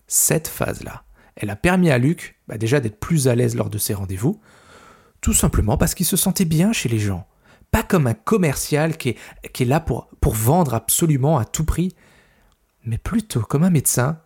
Cette 0.06 0.48
phase-là, 0.48 1.04
elle 1.36 1.50
a 1.50 1.56
permis 1.56 1.90
à 1.90 1.98
Luc 1.98 2.40
bah, 2.48 2.58
déjà 2.58 2.80
d'être 2.80 2.98
plus 2.98 3.28
à 3.28 3.34
l'aise 3.34 3.54
lors 3.54 3.70
de 3.70 3.78
ses 3.78 3.92
rendez-vous, 3.92 4.40
tout 5.20 5.34
simplement 5.34 5.76
parce 5.76 5.94
qu'il 5.94 6.06
se 6.06 6.16
sentait 6.16 6.44
bien 6.44 6.72
chez 6.72 6.88
les 6.88 7.00
gens. 7.00 7.26
Pas 7.70 7.82
comme 7.82 8.06
un 8.06 8.14
commercial 8.14 8.96
qui 8.96 9.10
est, 9.10 9.64
là 9.64 9.80
pour 9.80 10.08
vendre 10.34 10.72
absolument 10.72 11.38
à 11.38 11.44
tout 11.44 11.64
prix, 11.64 11.94
mais 12.84 12.98
plutôt 12.98 13.40
comme 13.42 13.64
un 13.64 13.70
médecin 13.70 14.20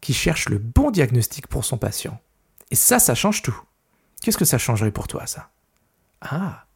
qui 0.00 0.12
cherche 0.14 0.48
le 0.48 0.58
bon 0.58 0.90
diagnostic 0.90 1.46
pour 1.46 1.64
son 1.64 1.78
patient. 1.78 2.20
Et 2.70 2.76
ça, 2.76 2.98
ça 2.98 3.14
change 3.14 3.42
tout. 3.42 3.58
Qu'est-ce 4.22 4.38
que 4.38 4.44
ça 4.44 4.58
changerait 4.58 4.90
pour 4.90 5.08
toi, 5.08 5.26
ça? 5.26 5.50
Ah 6.20 6.66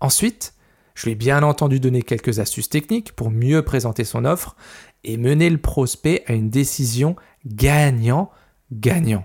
Ensuite, 0.00 0.54
Je 0.94 1.04
lui 1.04 1.12
ai 1.12 1.14
bien 1.14 1.42
entendu 1.42 1.80
donner 1.80 2.02
quelques 2.02 2.38
astuces 2.38 2.68
techniques 2.68 3.12
pour 3.12 3.30
mieux 3.30 3.62
présenter 3.62 4.04
son 4.04 4.24
offre 4.24 4.56
et 5.04 5.16
mener 5.16 5.48
le 5.48 5.58
prospect 5.58 6.22
à 6.26 6.34
une 6.34 6.50
décision 6.50 7.16
gagnant-gagnant. 7.46 9.24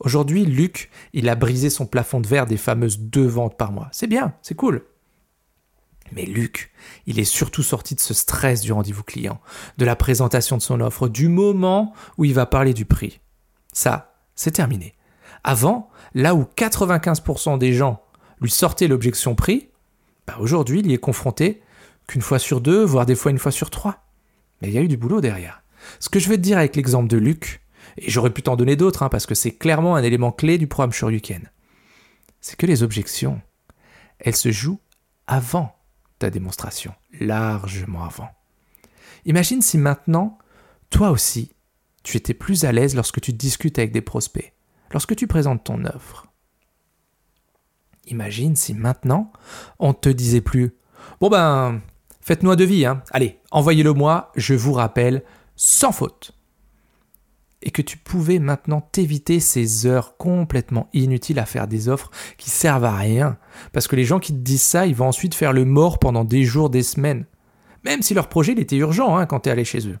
Aujourd'hui, 0.00 0.44
Luc, 0.44 0.90
il 1.12 1.28
a 1.28 1.34
brisé 1.36 1.70
son 1.70 1.86
plafond 1.86 2.20
de 2.20 2.26
verre 2.26 2.46
des 2.46 2.56
fameuses 2.56 2.98
deux 2.98 3.26
ventes 3.26 3.56
par 3.56 3.70
mois. 3.70 3.88
C'est 3.92 4.06
bien, 4.06 4.34
c'est 4.42 4.54
cool. 4.56 4.82
Mais 6.12 6.24
Luc, 6.24 6.72
il 7.06 7.18
est 7.18 7.24
surtout 7.24 7.62
sorti 7.62 7.94
de 7.94 8.00
ce 8.00 8.14
stress 8.14 8.60
du 8.60 8.72
rendez-vous 8.72 9.04
client, 9.04 9.40
de 9.78 9.84
la 9.84 9.96
présentation 9.96 10.56
de 10.56 10.62
son 10.62 10.80
offre, 10.80 11.08
du 11.08 11.28
moment 11.28 11.94
où 12.18 12.24
il 12.24 12.34
va 12.34 12.46
parler 12.46 12.74
du 12.74 12.84
prix. 12.84 13.20
Ça, 13.72 14.14
c'est 14.34 14.50
terminé. 14.50 14.94
Avant, 15.44 15.90
là 16.14 16.34
où 16.34 16.46
95% 16.56 17.58
des 17.58 17.72
gens 17.72 18.02
lui 18.40 18.50
sortaient 18.50 18.88
l'objection 18.88 19.34
prix, 19.34 19.68
bah 20.26 20.36
aujourd'hui, 20.40 20.80
il 20.80 20.90
y 20.90 20.94
est 20.94 20.98
confronté 20.98 21.62
qu'une 22.06 22.22
fois 22.22 22.38
sur 22.38 22.60
deux, 22.60 22.84
voire 22.84 23.06
des 23.06 23.14
fois 23.14 23.30
une 23.30 23.38
fois 23.38 23.52
sur 23.52 23.70
trois. 23.70 24.04
Mais 24.60 24.68
il 24.68 24.74
y 24.74 24.78
a 24.78 24.82
eu 24.82 24.88
du 24.88 24.96
boulot 24.96 25.20
derrière. 25.20 25.62
Ce 25.98 26.08
que 26.08 26.18
je 26.18 26.28
vais 26.28 26.36
te 26.36 26.42
dire 26.42 26.58
avec 26.58 26.76
l'exemple 26.76 27.08
de 27.08 27.16
Luc, 27.16 27.62
et 27.96 28.10
j'aurais 28.10 28.30
pu 28.30 28.42
t'en 28.42 28.56
donner 28.56 28.76
d'autres, 28.76 29.02
hein, 29.02 29.08
parce 29.08 29.26
que 29.26 29.34
c'est 29.34 29.52
clairement 29.52 29.96
un 29.96 30.02
élément 30.02 30.32
clé 30.32 30.58
du 30.58 30.66
programme 30.66 30.92
Shoryuken, 30.92 31.50
c'est 32.40 32.56
que 32.56 32.66
les 32.66 32.82
objections, 32.82 33.40
elles 34.18 34.36
se 34.36 34.50
jouent 34.50 34.80
avant 35.26 35.74
ta 36.20 36.30
démonstration, 36.30 36.94
largement 37.18 38.04
avant. 38.04 38.28
Imagine 39.24 39.62
si 39.62 39.76
maintenant, 39.76 40.38
toi 40.90 41.10
aussi, 41.10 41.52
tu 42.02 42.16
étais 42.16 42.34
plus 42.34 42.64
à 42.64 42.72
l'aise 42.72 42.94
lorsque 42.94 43.20
tu 43.20 43.32
discutes 43.32 43.78
avec 43.78 43.92
des 43.92 44.00
prospects, 44.00 44.54
lorsque 44.92 45.16
tu 45.16 45.26
présentes 45.26 45.64
ton 45.64 45.84
offre. 45.84 46.26
Imagine 48.06 48.56
si 48.56 48.74
maintenant, 48.74 49.32
on 49.78 49.92
te 49.92 50.08
disait 50.08 50.40
plus 50.40 50.74
Bon 51.20 51.28
ben, 51.28 51.80
faites-nous 52.20 52.50
un 52.50 52.56
devis, 52.56 52.86
hein. 52.86 53.02
allez, 53.10 53.40
envoyez-le 53.50 53.92
moi, 53.92 54.32
je 54.36 54.54
vous 54.54 54.72
rappelle, 54.72 55.22
sans 55.56 55.92
faute. 55.92 56.32
Et 57.62 57.70
que 57.70 57.82
tu 57.82 57.98
pouvais 57.98 58.38
maintenant 58.38 58.80
t'éviter 58.80 59.38
ces 59.38 59.86
heures 59.86 60.16
complètement 60.16 60.88
inutiles 60.94 61.38
à 61.38 61.46
faire 61.46 61.68
des 61.68 61.88
offres 61.88 62.10
qui 62.38 62.48
servent 62.48 62.84
à 62.84 62.96
rien. 62.96 63.36
Parce 63.72 63.86
que 63.86 63.96
les 63.96 64.04
gens 64.04 64.18
qui 64.18 64.32
te 64.32 64.38
disent 64.38 64.62
ça, 64.62 64.86
ils 64.86 64.94
vont 64.94 65.08
ensuite 65.08 65.34
faire 65.34 65.52
le 65.52 65.66
mort 65.66 65.98
pendant 65.98 66.24
des 66.24 66.44
jours, 66.44 66.70
des 66.70 66.82
semaines. 66.82 67.26
Même 67.84 68.02
si 68.02 68.14
leur 68.14 68.28
projet 68.28 68.52
il 68.52 68.60
était 68.60 68.76
urgent 68.76 69.16
hein, 69.16 69.26
quand 69.26 69.40
tu 69.40 69.48
es 69.48 69.52
allé 69.52 69.64
chez 69.64 69.86
eux. 69.88 69.98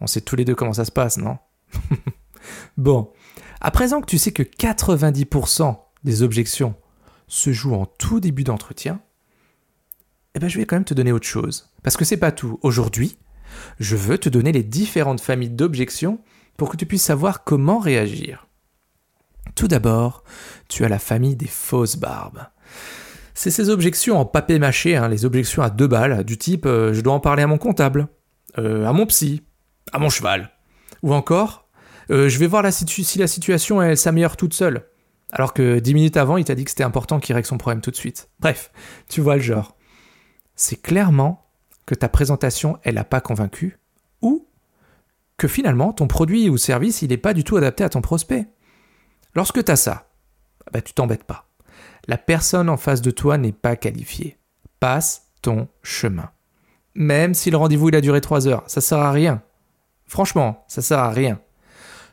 On 0.00 0.06
sait 0.06 0.20
tous 0.20 0.36
les 0.36 0.44
deux 0.44 0.54
comment 0.54 0.72
ça 0.72 0.84
se 0.84 0.92
passe, 0.92 1.16
non? 1.16 1.38
Bon, 2.76 3.10
à 3.60 3.70
présent 3.70 4.00
que 4.00 4.06
tu 4.06 4.18
sais 4.18 4.32
que 4.32 4.42
90% 4.42 5.76
des 6.04 6.22
objections 6.22 6.74
se 7.26 7.52
jouent 7.52 7.74
en 7.74 7.86
tout 7.86 8.20
début 8.20 8.44
d'entretien, 8.44 9.00
eh 10.34 10.38
ben 10.38 10.48
je 10.48 10.58
vais 10.58 10.66
quand 10.66 10.76
même 10.76 10.84
te 10.84 10.94
donner 10.94 11.12
autre 11.12 11.26
chose. 11.26 11.70
Parce 11.82 11.96
que 11.96 12.04
c'est 12.04 12.16
pas 12.16 12.32
tout. 12.32 12.58
Aujourd'hui, 12.62 13.16
je 13.78 13.96
veux 13.96 14.18
te 14.18 14.28
donner 14.28 14.52
les 14.52 14.62
différentes 14.62 15.20
familles 15.20 15.50
d'objections 15.50 16.18
pour 16.56 16.70
que 16.70 16.76
tu 16.76 16.86
puisses 16.86 17.04
savoir 17.04 17.44
comment 17.44 17.78
réagir. 17.78 18.46
Tout 19.54 19.68
d'abord, 19.68 20.24
tu 20.68 20.84
as 20.84 20.88
la 20.88 20.98
famille 20.98 21.36
des 21.36 21.46
fausses 21.46 21.96
barbes. 21.96 22.46
C'est 23.34 23.50
ces 23.50 23.68
objections 23.68 24.18
en 24.18 24.24
papier 24.24 24.58
mâché, 24.58 24.96
hein, 24.96 25.08
les 25.08 25.24
objections 25.24 25.62
à 25.62 25.70
deux 25.70 25.88
balles, 25.88 26.24
du 26.24 26.38
type 26.38 26.66
euh, 26.66 26.94
je 26.94 27.00
dois 27.00 27.14
en 27.14 27.20
parler 27.20 27.42
à 27.42 27.46
mon 27.46 27.58
comptable, 27.58 28.08
euh, 28.58 28.86
à 28.86 28.92
mon 28.92 29.06
psy, 29.06 29.42
à 29.92 29.98
mon 29.98 30.08
cheval. 30.08 30.50
Ou 31.02 31.12
encore, 31.12 31.68
euh, 32.10 32.28
je 32.28 32.38
vais 32.38 32.46
voir 32.46 32.64
si 32.72 33.18
la 33.18 33.26
situation 33.26 33.94
s'améliore 33.96 34.36
toute 34.36 34.54
seule. 34.54 34.86
Alors 35.32 35.52
que 35.52 35.80
dix 35.80 35.94
minutes 35.94 36.16
avant, 36.16 36.36
il 36.36 36.44
t'a 36.44 36.54
dit 36.54 36.64
que 36.64 36.70
c'était 36.70 36.84
important 36.84 37.18
qu'il 37.18 37.34
règle 37.34 37.46
son 37.46 37.58
problème 37.58 37.80
tout 37.80 37.90
de 37.90 37.96
suite. 37.96 38.28
Bref, 38.38 38.70
tu 39.08 39.20
vois 39.20 39.34
le 39.34 39.42
genre. 39.42 39.76
C'est 40.54 40.80
clairement 40.80 41.44
que 41.86 41.96
ta 41.96 42.08
présentation, 42.08 42.78
elle 42.84 42.94
n'a 42.94 43.04
pas 43.04 43.20
convaincu, 43.20 43.78
que 45.36 45.48
finalement, 45.48 45.92
ton 45.92 46.06
produit 46.06 46.48
ou 46.48 46.56
service, 46.56 47.02
il 47.02 47.08
n'est 47.08 47.16
pas 47.16 47.34
du 47.34 47.44
tout 47.44 47.56
adapté 47.56 47.84
à 47.84 47.88
ton 47.88 48.00
prospect. 48.00 48.46
Lorsque 49.34 49.64
tu 49.64 49.70
as 49.70 49.76
ça, 49.76 50.08
bah, 50.72 50.80
tu 50.80 50.92
t'embêtes 50.92 51.24
pas. 51.24 51.48
La 52.06 52.18
personne 52.18 52.68
en 52.68 52.76
face 52.76 53.02
de 53.02 53.10
toi 53.10 53.38
n'est 53.38 53.52
pas 53.52 53.76
qualifiée. 53.76 54.38
Passe 54.80 55.28
ton 55.42 55.68
chemin. 55.82 56.30
Même 56.94 57.34
si 57.34 57.50
le 57.50 57.56
rendez-vous 57.56 57.88
il 57.88 57.96
a 57.96 58.00
duré 58.00 58.20
trois 58.20 58.46
heures, 58.46 58.62
ça 58.66 58.80
sert 58.80 58.98
à 58.98 59.10
rien. 59.10 59.42
Franchement, 60.06 60.64
ça 60.68 60.82
sert 60.82 60.98
à 60.98 61.10
rien. 61.10 61.40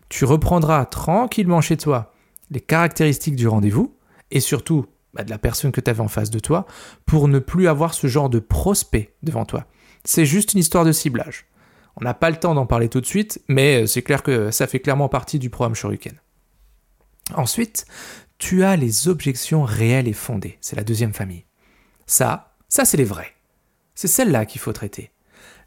Tu 0.09 0.25
reprendras 0.25 0.85
tranquillement 0.85 1.61
chez 1.61 1.77
toi 1.77 2.13
les 2.49 2.61
caractéristiques 2.61 3.35
du 3.35 3.47
rendez-vous 3.47 3.95
et 4.31 4.39
surtout 4.39 4.87
bah, 5.13 5.23
de 5.23 5.29
la 5.29 5.37
personne 5.37 5.71
que 5.71 5.81
tu 5.81 5.89
avais 5.89 6.01
en 6.01 6.07
face 6.07 6.31
de 6.31 6.39
toi 6.39 6.65
pour 7.05 7.27
ne 7.27 7.39
plus 7.39 7.67
avoir 7.67 7.93
ce 7.93 8.07
genre 8.07 8.29
de 8.29 8.39
prospect 8.39 9.13
devant 9.23 9.45
toi. 9.45 9.65
C'est 10.03 10.25
juste 10.25 10.53
une 10.53 10.59
histoire 10.59 10.85
de 10.85 10.91
ciblage. 10.91 11.45
On 11.97 12.03
n'a 12.03 12.13
pas 12.13 12.29
le 12.29 12.37
temps 12.37 12.55
d'en 12.55 12.65
parler 12.65 12.89
tout 12.89 13.01
de 13.01 13.05
suite, 13.05 13.41
mais 13.47 13.83
euh, 13.83 13.87
c'est 13.87 14.01
clair 14.01 14.23
que 14.23 14.51
ça 14.51 14.67
fait 14.67 14.79
clairement 14.79 15.09
partie 15.09 15.39
du 15.39 15.49
programme 15.49 15.75
Shuriken. 15.75 16.19
Ensuite, 17.35 17.85
tu 18.37 18.63
as 18.63 18.75
les 18.75 19.07
objections 19.07 19.63
réelles 19.63 20.07
et 20.07 20.13
fondées. 20.13 20.57
C'est 20.61 20.75
la 20.75 20.83
deuxième 20.83 21.13
famille. 21.13 21.45
Ça, 22.05 22.55
ça 22.69 22.85
c'est 22.85 22.97
les 22.97 23.03
vrais. 23.03 23.33
C'est 23.95 24.07
celle-là 24.07 24.45
qu'il 24.45 24.61
faut 24.61 24.73
traiter. 24.73 25.11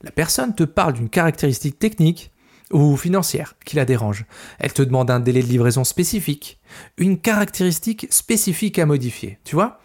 La 0.03 0.11
personne 0.11 0.55
te 0.55 0.65
parle 0.65 0.95
d'une 0.95 1.09
caractéristique 1.09 1.79
technique 1.79 2.31
ou 2.73 2.97
financière 2.97 3.55
qui 3.65 3.77
la 3.77 3.85
dérange. 3.85 4.25
Elle 4.59 4.73
te 4.73 4.83
demande 4.83 5.11
un 5.11 5.21
délai 5.21 5.43
de 5.43 5.49
livraison 5.49 5.85
spécifique, 5.85 6.61
une 6.97 7.19
caractéristique 7.21 8.07
spécifique 8.11 8.79
à 8.79 8.87
modifier. 8.87 9.39
Tu 9.45 9.55
vois? 9.55 9.81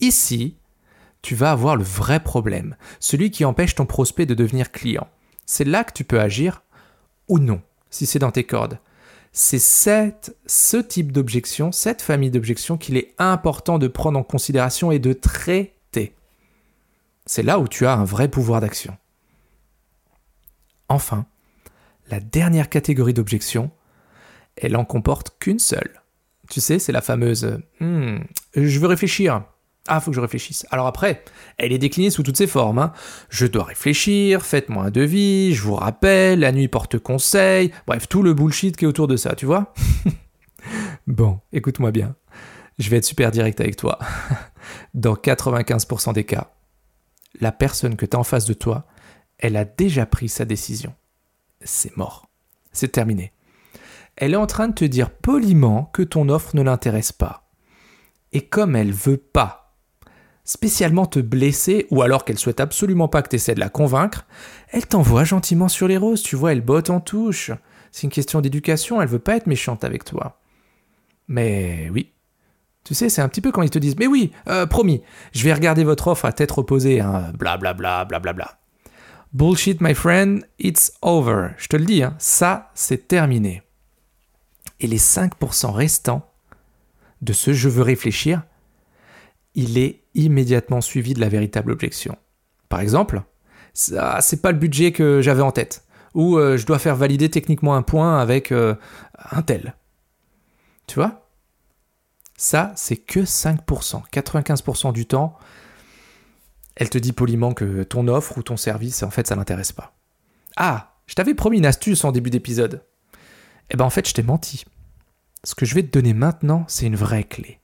Ici, 0.00 0.56
tu 1.20 1.34
vas 1.34 1.52
avoir 1.52 1.76
le 1.76 1.84
vrai 1.84 2.20
problème, 2.20 2.76
celui 2.98 3.30
qui 3.30 3.44
empêche 3.44 3.74
ton 3.74 3.86
prospect 3.86 4.26
de 4.26 4.34
devenir 4.34 4.72
client. 4.72 5.06
C'est 5.52 5.64
là 5.64 5.84
que 5.84 5.92
tu 5.92 6.04
peux 6.04 6.18
agir 6.18 6.62
ou 7.28 7.38
non, 7.38 7.60
si 7.90 8.06
c'est 8.06 8.18
dans 8.18 8.30
tes 8.30 8.44
cordes. 8.44 8.78
C'est 9.32 9.58
ce 9.58 10.76
type 10.78 11.12
d'objection, 11.12 11.72
cette 11.72 12.00
famille 12.00 12.30
d'objections 12.30 12.78
qu'il 12.78 12.96
est 12.96 13.12
important 13.18 13.78
de 13.78 13.86
prendre 13.86 14.18
en 14.18 14.22
considération 14.22 14.92
et 14.92 14.98
de 14.98 15.12
traiter. 15.12 16.14
C'est 17.26 17.42
là 17.42 17.58
où 17.58 17.68
tu 17.68 17.84
as 17.84 17.92
un 17.92 18.04
vrai 18.04 18.28
pouvoir 18.28 18.62
d'action. 18.62 18.96
Enfin, 20.88 21.26
la 22.08 22.20
dernière 22.20 22.70
catégorie 22.70 23.12
d'objections, 23.12 23.70
elle 24.56 24.74
en 24.74 24.86
comporte 24.86 25.36
qu'une 25.38 25.58
seule. 25.58 26.00
Tu 26.48 26.62
sais, 26.62 26.78
c'est 26.78 26.92
la 26.92 27.02
fameuse 27.02 27.60
hmm, 27.78 28.20
je 28.54 28.78
veux 28.78 28.88
réfléchir. 28.88 29.44
Ah, 29.88 30.00
faut 30.00 30.10
que 30.10 30.14
je 30.14 30.20
réfléchisse. 30.20 30.64
Alors 30.70 30.86
après, 30.86 31.24
elle 31.58 31.72
est 31.72 31.78
déclinée 31.78 32.10
sous 32.10 32.22
toutes 32.22 32.36
ses 32.36 32.46
formes. 32.46 32.78
Hein. 32.78 32.92
Je 33.30 33.46
dois 33.46 33.64
réfléchir, 33.64 34.42
faites-moi 34.42 34.84
un 34.84 34.90
devis, 34.90 35.54
je 35.54 35.62
vous 35.62 35.74
rappelle, 35.74 36.40
la 36.40 36.52
nuit 36.52 36.68
porte 36.68 36.98
conseil, 36.98 37.72
bref, 37.86 38.08
tout 38.08 38.22
le 38.22 38.32
bullshit 38.32 38.76
qui 38.76 38.84
est 38.84 38.88
autour 38.88 39.08
de 39.08 39.16
ça, 39.16 39.34
tu 39.34 39.46
vois 39.46 39.74
Bon, 41.08 41.40
écoute-moi 41.52 41.90
bien. 41.90 42.14
Je 42.78 42.88
vais 42.90 42.98
être 42.98 43.04
super 43.04 43.32
direct 43.32 43.60
avec 43.60 43.76
toi. 43.76 43.98
Dans 44.94 45.14
95% 45.14 46.12
des 46.12 46.24
cas, 46.24 46.52
la 47.40 47.50
personne 47.50 47.96
que 47.96 48.06
tu 48.06 48.16
as 48.16 48.20
en 48.20 48.24
face 48.24 48.44
de 48.44 48.54
toi, 48.54 48.86
elle 49.38 49.56
a 49.56 49.64
déjà 49.64 50.06
pris 50.06 50.28
sa 50.28 50.44
décision 50.44 50.94
c'est 51.64 51.96
mort. 51.96 52.28
C'est 52.72 52.92
terminé. 52.92 53.32
Elle 54.16 54.34
est 54.34 54.38
en 54.38 54.46
train 54.46 54.68
de 54.68 54.74
te 54.74 54.84
dire 54.84 55.10
poliment 55.10 55.90
que 55.92 56.02
ton 56.02 56.28
offre 56.28 56.54
ne 56.54 56.62
l'intéresse 56.62 57.12
pas. 57.12 57.50
Et 58.32 58.46
comme 58.46 58.76
elle 58.76 58.92
veut 58.92 59.18
pas 59.18 59.61
spécialement 60.44 61.06
te 61.06 61.20
blesser, 61.20 61.86
ou 61.90 62.02
alors 62.02 62.24
qu'elle 62.24 62.38
souhaite 62.38 62.60
absolument 62.60 63.08
pas 63.08 63.22
que 63.22 63.28
tu 63.28 63.36
essaies 63.36 63.54
de 63.54 63.60
la 63.60 63.68
convaincre, 63.68 64.26
elle 64.70 64.86
t'envoie 64.86 65.24
gentiment 65.24 65.68
sur 65.68 65.88
les 65.88 65.96
roses, 65.96 66.22
tu 66.22 66.36
vois, 66.36 66.52
elle 66.52 66.60
botte 66.60 66.90
en 66.90 67.00
touche. 67.00 67.52
C'est 67.90 68.04
une 68.04 68.10
question 68.10 68.40
d'éducation, 68.40 69.00
elle 69.00 69.08
veut 69.08 69.18
pas 69.18 69.36
être 69.36 69.46
méchante 69.46 69.84
avec 69.84 70.04
toi. 70.04 70.40
Mais 71.28 71.88
oui. 71.92 72.12
Tu 72.84 72.94
sais, 72.94 73.08
c'est 73.08 73.22
un 73.22 73.28
petit 73.28 73.40
peu 73.40 73.52
quand 73.52 73.62
ils 73.62 73.70
te 73.70 73.78
disent 73.78 73.96
Mais 73.98 74.08
oui, 74.08 74.32
euh, 74.48 74.66
promis, 74.66 75.02
je 75.32 75.44
vais 75.44 75.54
regarder 75.54 75.84
votre 75.84 76.08
offre 76.08 76.24
à 76.24 76.32
tête 76.32 76.50
reposée, 76.50 77.00
hein, 77.00 77.32
blablabla, 77.38 78.06
blablabla. 78.06 78.58
Bullshit, 79.32 79.80
my 79.80 79.94
friend, 79.94 80.44
it's 80.58 80.92
over. 81.00 81.50
Je 81.56 81.68
te 81.68 81.76
le 81.76 81.84
dis, 81.84 82.02
hein, 82.02 82.14
ça, 82.18 82.70
c'est 82.74 83.08
terminé. 83.08 83.62
Et 84.80 84.86
les 84.86 84.98
5% 84.98 85.70
restants 85.70 86.28
de 87.22 87.32
ce 87.32 87.52
je 87.52 87.68
veux 87.68 87.82
réfléchir, 87.82 88.42
il 89.54 89.78
est 89.78 90.04
immédiatement 90.14 90.80
suivi 90.80 91.14
de 91.14 91.20
la 91.20 91.28
véritable 91.28 91.72
objection. 91.72 92.16
Par 92.68 92.80
exemple, 92.80 93.22
ça, 93.74 94.20
c'est 94.20 94.42
pas 94.42 94.52
le 94.52 94.58
budget 94.58 94.92
que 94.92 95.20
j'avais 95.20 95.42
en 95.42 95.52
tête. 95.52 95.84
Ou 96.14 96.36
euh, 96.36 96.56
je 96.56 96.66
dois 96.66 96.78
faire 96.78 96.96
valider 96.96 97.30
techniquement 97.30 97.74
un 97.74 97.82
point 97.82 98.18
avec 98.18 98.52
euh, 98.52 98.74
un 99.30 99.42
tel. 99.42 99.74
Tu 100.86 100.96
vois? 100.96 101.28
Ça, 102.36 102.72
c'est 102.76 102.96
que 102.96 103.20
5%. 103.20 104.02
95% 104.12 104.92
du 104.92 105.06
temps, 105.06 105.38
elle 106.76 106.90
te 106.90 106.98
dit 106.98 107.12
poliment 107.12 107.54
que 107.54 107.82
ton 107.82 108.08
offre 108.08 108.38
ou 108.38 108.42
ton 108.42 108.56
service, 108.56 109.02
en 109.02 109.10
fait, 109.10 109.26
ça 109.26 109.36
l'intéresse 109.36 109.72
pas. 109.72 109.94
Ah, 110.56 110.96
je 111.06 111.14
t'avais 111.14 111.34
promis 111.34 111.58
une 111.58 111.66
astuce 111.66 112.04
en 112.04 112.12
début 112.12 112.30
d'épisode. 112.30 112.84
Eh 113.70 113.76
ben 113.76 113.84
en 113.84 113.90
fait, 113.90 114.06
je 114.06 114.14
t'ai 114.14 114.22
menti. 114.22 114.64
Ce 115.44 115.54
que 115.54 115.64
je 115.64 115.74
vais 115.74 115.82
te 115.82 115.92
donner 115.92 116.14
maintenant, 116.14 116.64
c'est 116.68 116.86
une 116.86 116.96
vraie 116.96 117.24
clé. 117.24 117.61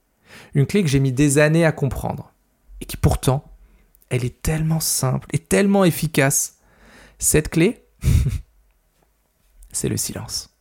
Une 0.53 0.65
clé 0.65 0.83
que 0.83 0.89
j'ai 0.89 0.99
mis 0.99 1.11
des 1.11 1.37
années 1.37 1.65
à 1.65 1.71
comprendre. 1.71 2.33
Et 2.81 2.85
qui 2.85 2.97
pourtant, 2.97 3.43
elle 4.09 4.25
est 4.25 4.41
tellement 4.41 4.79
simple 4.79 5.27
et 5.33 5.39
tellement 5.39 5.83
efficace. 5.83 6.57
Cette 7.17 7.49
clé, 7.49 7.85
c'est 9.71 9.89
le 9.89 9.97
silence. 9.97 10.55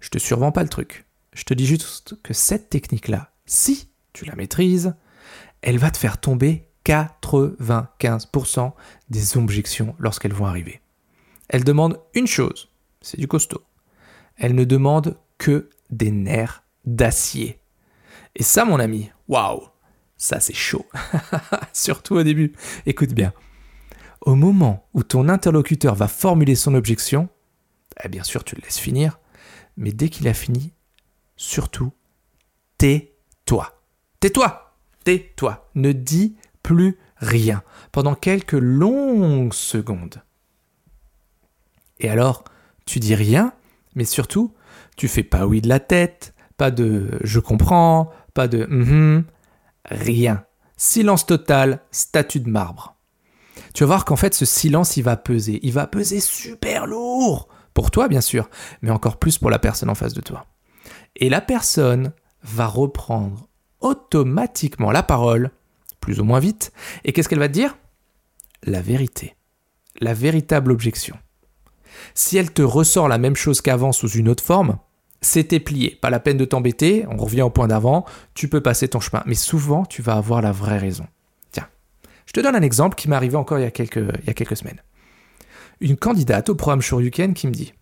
Je 0.00 0.08
te 0.08 0.18
survends 0.18 0.52
pas 0.52 0.62
le 0.62 0.68
truc. 0.68 1.06
Je 1.32 1.44
te 1.44 1.54
dis 1.54 1.66
juste 1.66 2.20
que 2.22 2.34
cette 2.34 2.70
technique-là, 2.70 3.32
si 3.46 3.90
tu 4.12 4.24
la 4.24 4.34
maîtrises, 4.34 4.94
elle 5.62 5.78
va 5.78 5.90
te 5.90 5.98
faire 5.98 6.20
tomber 6.20 6.68
95% 6.84 8.72
des 9.10 9.36
objections 9.36 9.94
lorsqu'elles 9.98 10.32
vont 10.32 10.46
arriver. 10.46 10.80
Elle 11.48 11.64
demande 11.64 12.00
une 12.14 12.26
chose, 12.26 12.70
c'est 13.00 13.18
du 13.18 13.28
costaud. 13.28 13.62
Elle 14.36 14.54
ne 14.54 14.64
demande 14.64 15.18
que 15.38 15.68
des 15.90 16.10
nerfs 16.10 16.64
d'acier. 16.84 17.59
Et 18.36 18.42
ça, 18.42 18.64
mon 18.64 18.78
ami, 18.78 19.10
waouh, 19.28 19.62
ça 20.16 20.40
c'est 20.40 20.54
chaud. 20.54 20.86
Surtout 21.72 22.16
au 22.16 22.22
début. 22.22 22.52
Écoute 22.86 23.12
bien. 23.12 23.32
Au 24.20 24.34
moment 24.34 24.86
où 24.92 25.02
ton 25.02 25.28
interlocuteur 25.28 25.94
va 25.94 26.08
formuler 26.08 26.54
son 26.54 26.74
objection, 26.74 27.28
eh 28.04 28.08
bien 28.08 28.22
sûr, 28.22 28.44
tu 28.44 28.54
le 28.54 28.62
laisses 28.62 28.78
finir, 28.78 29.18
mais 29.76 29.92
dès 29.92 30.08
qu'il 30.08 30.28
a 30.28 30.34
fini, 30.34 30.72
surtout, 31.36 31.92
tais-toi. 32.78 33.82
Tais-toi 34.20 34.76
Tais-toi. 35.04 35.70
Ne 35.74 35.92
dis 35.92 36.36
plus 36.62 36.98
rien 37.16 37.62
pendant 37.92 38.14
quelques 38.14 38.52
longues 38.52 39.54
secondes. 39.54 40.22
Et 41.98 42.08
alors, 42.08 42.44
tu 42.86 42.98
dis 42.98 43.14
rien, 43.14 43.54
mais 43.94 44.04
surtout, 44.04 44.54
tu 44.96 45.08
fais 45.08 45.22
pas 45.22 45.46
oui 45.46 45.60
de 45.60 45.68
la 45.68 45.80
tête, 45.80 46.34
pas 46.56 46.70
de 46.70 47.18
je 47.22 47.40
comprends, 47.40 48.10
pas 48.34 48.48
de 48.48 48.66
mm 48.66 49.24
rien. 49.86 50.44
Silence 50.76 51.26
total, 51.26 51.80
statut 51.90 52.40
de 52.40 52.48
marbre. 52.48 52.96
Tu 53.74 53.82
vas 53.82 53.88
voir 53.88 54.04
qu'en 54.04 54.16
fait, 54.16 54.34
ce 54.34 54.44
silence, 54.44 54.96
il 54.96 55.02
va 55.02 55.16
peser. 55.16 55.60
Il 55.62 55.72
va 55.72 55.86
peser 55.86 56.20
super 56.20 56.86
lourd. 56.86 57.48
Pour 57.74 57.90
toi, 57.90 58.08
bien 58.08 58.20
sûr, 58.20 58.48
mais 58.82 58.90
encore 58.90 59.18
plus 59.18 59.38
pour 59.38 59.50
la 59.50 59.58
personne 59.58 59.90
en 59.90 59.94
face 59.94 60.14
de 60.14 60.20
toi. 60.20 60.46
Et 61.16 61.28
la 61.28 61.40
personne 61.40 62.12
va 62.42 62.66
reprendre 62.66 63.48
automatiquement 63.80 64.90
la 64.90 65.02
parole, 65.02 65.50
plus 66.00 66.20
ou 66.20 66.24
moins 66.24 66.40
vite, 66.40 66.72
et 67.04 67.12
qu'est-ce 67.12 67.28
qu'elle 67.28 67.38
va 67.38 67.48
te 67.48 67.54
dire? 67.54 67.76
La 68.64 68.82
vérité. 68.82 69.36
La 70.00 70.14
véritable 70.14 70.72
objection. 70.72 71.16
Si 72.14 72.36
elle 72.36 72.52
te 72.52 72.62
ressort 72.62 73.08
la 73.08 73.18
même 73.18 73.36
chose 73.36 73.60
qu'avant 73.60 73.92
sous 73.92 74.08
une 74.08 74.28
autre 74.28 74.44
forme, 74.44 74.78
c'était 75.20 75.60
plié. 75.60 75.98
Pas 76.00 76.10
la 76.10 76.20
peine 76.20 76.36
de 76.36 76.44
t'embêter, 76.44 77.04
on 77.10 77.16
revient 77.16 77.42
au 77.42 77.50
point 77.50 77.68
d'avant, 77.68 78.04
tu 78.34 78.48
peux 78.48 78.60
passer 78.60 78.88
ton 78.88 79.00
chemin. 79.00 79.22
Mais 79.26 79.34
souvent, 79.34 79.84
tu 79.84 80.02
vas 80.02 80.14
avoir 80.14 80.42
la 80.42 80.52
vraie 80.52 80.78
raison. 80.78 81.06
Tiens, 81.52 81.68
je 82.26 82.32
te 82.32 82.40
donne 82.40 82.56
un 82.56 82.62
exemple 82.62 82.96
qui 82.96 83.08
m'est 83.08 83.16
arrivé 83.16 83.36
encore 83.36 83.58
il 83.58 83.62
y, 83.62 83.66
a 83.66 83.70
quelques, 83.70 84.56
semaines. 84.56 84.82
Une 85.80 85.96
candidate 85.96 86.48
au 86.48 86.54
programme 86.54 86.82
Shoryuken 86.82 87.34
qui 87.34 87.46
me 87.46 87.52
dit 87.52 87.74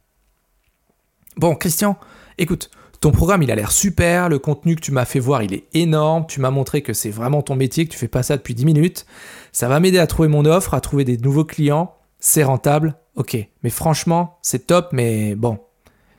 Bon, 1.36 1.54
Christian, 1.54 1.96
écoute, 2.38 2.70
ton 3.00 3.12
programme, 3.12 3.44
il 3.44 3.50
a 3.52 3.54
l'air 3.54 3.70
super, 3.70 4.28
le 4.28 4.40
contenu 4.40 4.74
que 4.74 4.80
tu 4.80 4.90
m'as 4.90 5.04
fait 5.04 5.20
voir, 5.20 5.44
il 5.44 5.54
est 5.54 5.64
énorme, 5.72 6.26
tu 6.26 6.40
m'as 6.40 6.50
montré 6.50 6.82
que 6.82 6.92
c'est 6.92 7.10
vraiment 7.10 7.42
ton 7.42 7.54
métier, 7.54 7.86
que 7.86 7.92
tu 7.92 7.98
fais 7.98 8.08
pas 8.08 8.24
ça 8.24 8.36
depuis 8.36 8.54
10 8.54 8.64
minutes. 8.64 9.06
Ça 9.52 9.68
va 9.68 9.78
m'aider 9.78 10.00
à 10.00 10.08
trouver 10.08 10.28
mon 10.28 10.44
offre, 10.44 10.74
à 10.74 10.80
trouver 10.80 11.04
des 11.04 11.16
nouveaux 11.16 11.44
clients, 11.44 11.94
c'est 12.18 12.42
rentable, 12.42 12.96
ok. 13.14 13.36
Mais 13.62 13.70
franchement, 13.70 14.38
c'est 14.42 14.66
top, 14.66 14.88
mais 14.92 15.36
bon. 15.36 15.60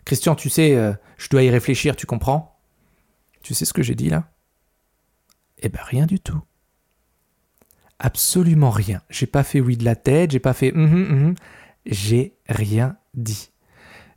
Christian, 0.05 0.35
tu 0.35 0.49
sais, 0.49 0.75
euh, 0.75 0.93
je 1.17 1.29
dois 1.29 1.43
y 1.43 1.49
réfléchir, 1.49 1.95
tu 1.95 2.05
comprends? 2.05 2.59
Tu 3.41 3.53
sais 3.53 3.65
ce 3.65 3.73
que 3.73 3.83
j'ai 3.83 3.95
dit 3.95 4.09
là? 4.09 4.31
Eh 5.61 5.69
ben 5.69 5.81
rien 5.83 6.05
du 6.05 6.19
tout. 6.19 6.41
Absolument 7.99 8.69
rien. 8.69 9.01
J'ai 9.09 9.27
pas 9.27 9.43
fait 9.43 9.59
oui 9.59 9.75
de 9.75 9.83
la 9.83 9.95
tête, 9.95 10.31
j'ai 10.31 10.39
pas 10.39 10.53
fait 10.53 10.73
hum, 10.73 11.35
j'ai 11.85 12.33
rien 12.47 12.97
dit. 13.13 13.51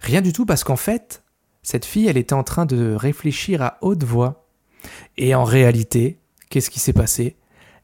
Rien 0.01 0.21
du 0.21 0.33
tout 0.33 0.47
parce 0.47 0.65
qu'en 0.65 0.77
fait, 0.77 1.23
cette 1.63 1.85
fille, 1.85 2.07
elle 2.07 2.17
était 2.17 2.33
en 2.33 2.45
train 2.45 2.67
de 2.67 2.95
réfléchir 2.95 3.63
à 3.63 3.79
haute 3.81 4.05
voix. 4.05 4.47
Et 5.17 5.35
en 5.35 5.45
réalité, 5.45 6.19
qu'est-ce 6.49 6.71
qui 6.71 6.81
s'est 6.81 6.93
passé? 6.93 7.37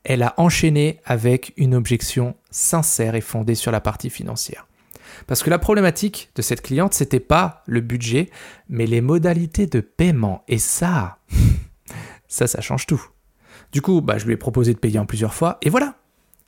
Elle 0.05 0.23
a 0.23 0.35
enchaîné 0.37 1.01
avec 1.05 1.53
une 1.57 1.75
objection 1.75 2.37
sincère 2.51 3.14
et 3.14 3.20
fondée 3.20 3.55
sur 3.55 3.73
la 3.73 3.81
partie 3.81 4.11
financière. 4.11 4.67
Parce 5.26 5.42
que 5.42 5.50
la 5.50 5.59
problématique 5.59 6.31
de 6.35 6.42
cette 6.42 6.62
cliente, 6.62 6.94
c'était 6.94 7.20
pas 7.20 7.62
le 7.66 7.81
budget, 7.81 8.31
mais 8.68 8.87
les 8.87 9.00
modalités 9.00 9.66
de 9.66 9.81
paiement. 9.81 10.44
Et 10.48 10.59
ça, 10.59 11.18
ça, 12.28 12.46
ça 12.46 12.61
change 12.61 12.87
tout. 12.87 13.04
Du 13.72 13.83
coup, 13.83 14.00
bah, 14.00 14.18
je 14.18 14.26
lui 14.26 14.35
ai 14.35 14.37
proposé 14.37 14.72
de 14.72 14.78
payer 14.78 14.98
en 14.98 15.07
plusieurs 15.07 15.35
fois, 15.35 15.59
et 15.62 15.70
voilà. 15.70 15.94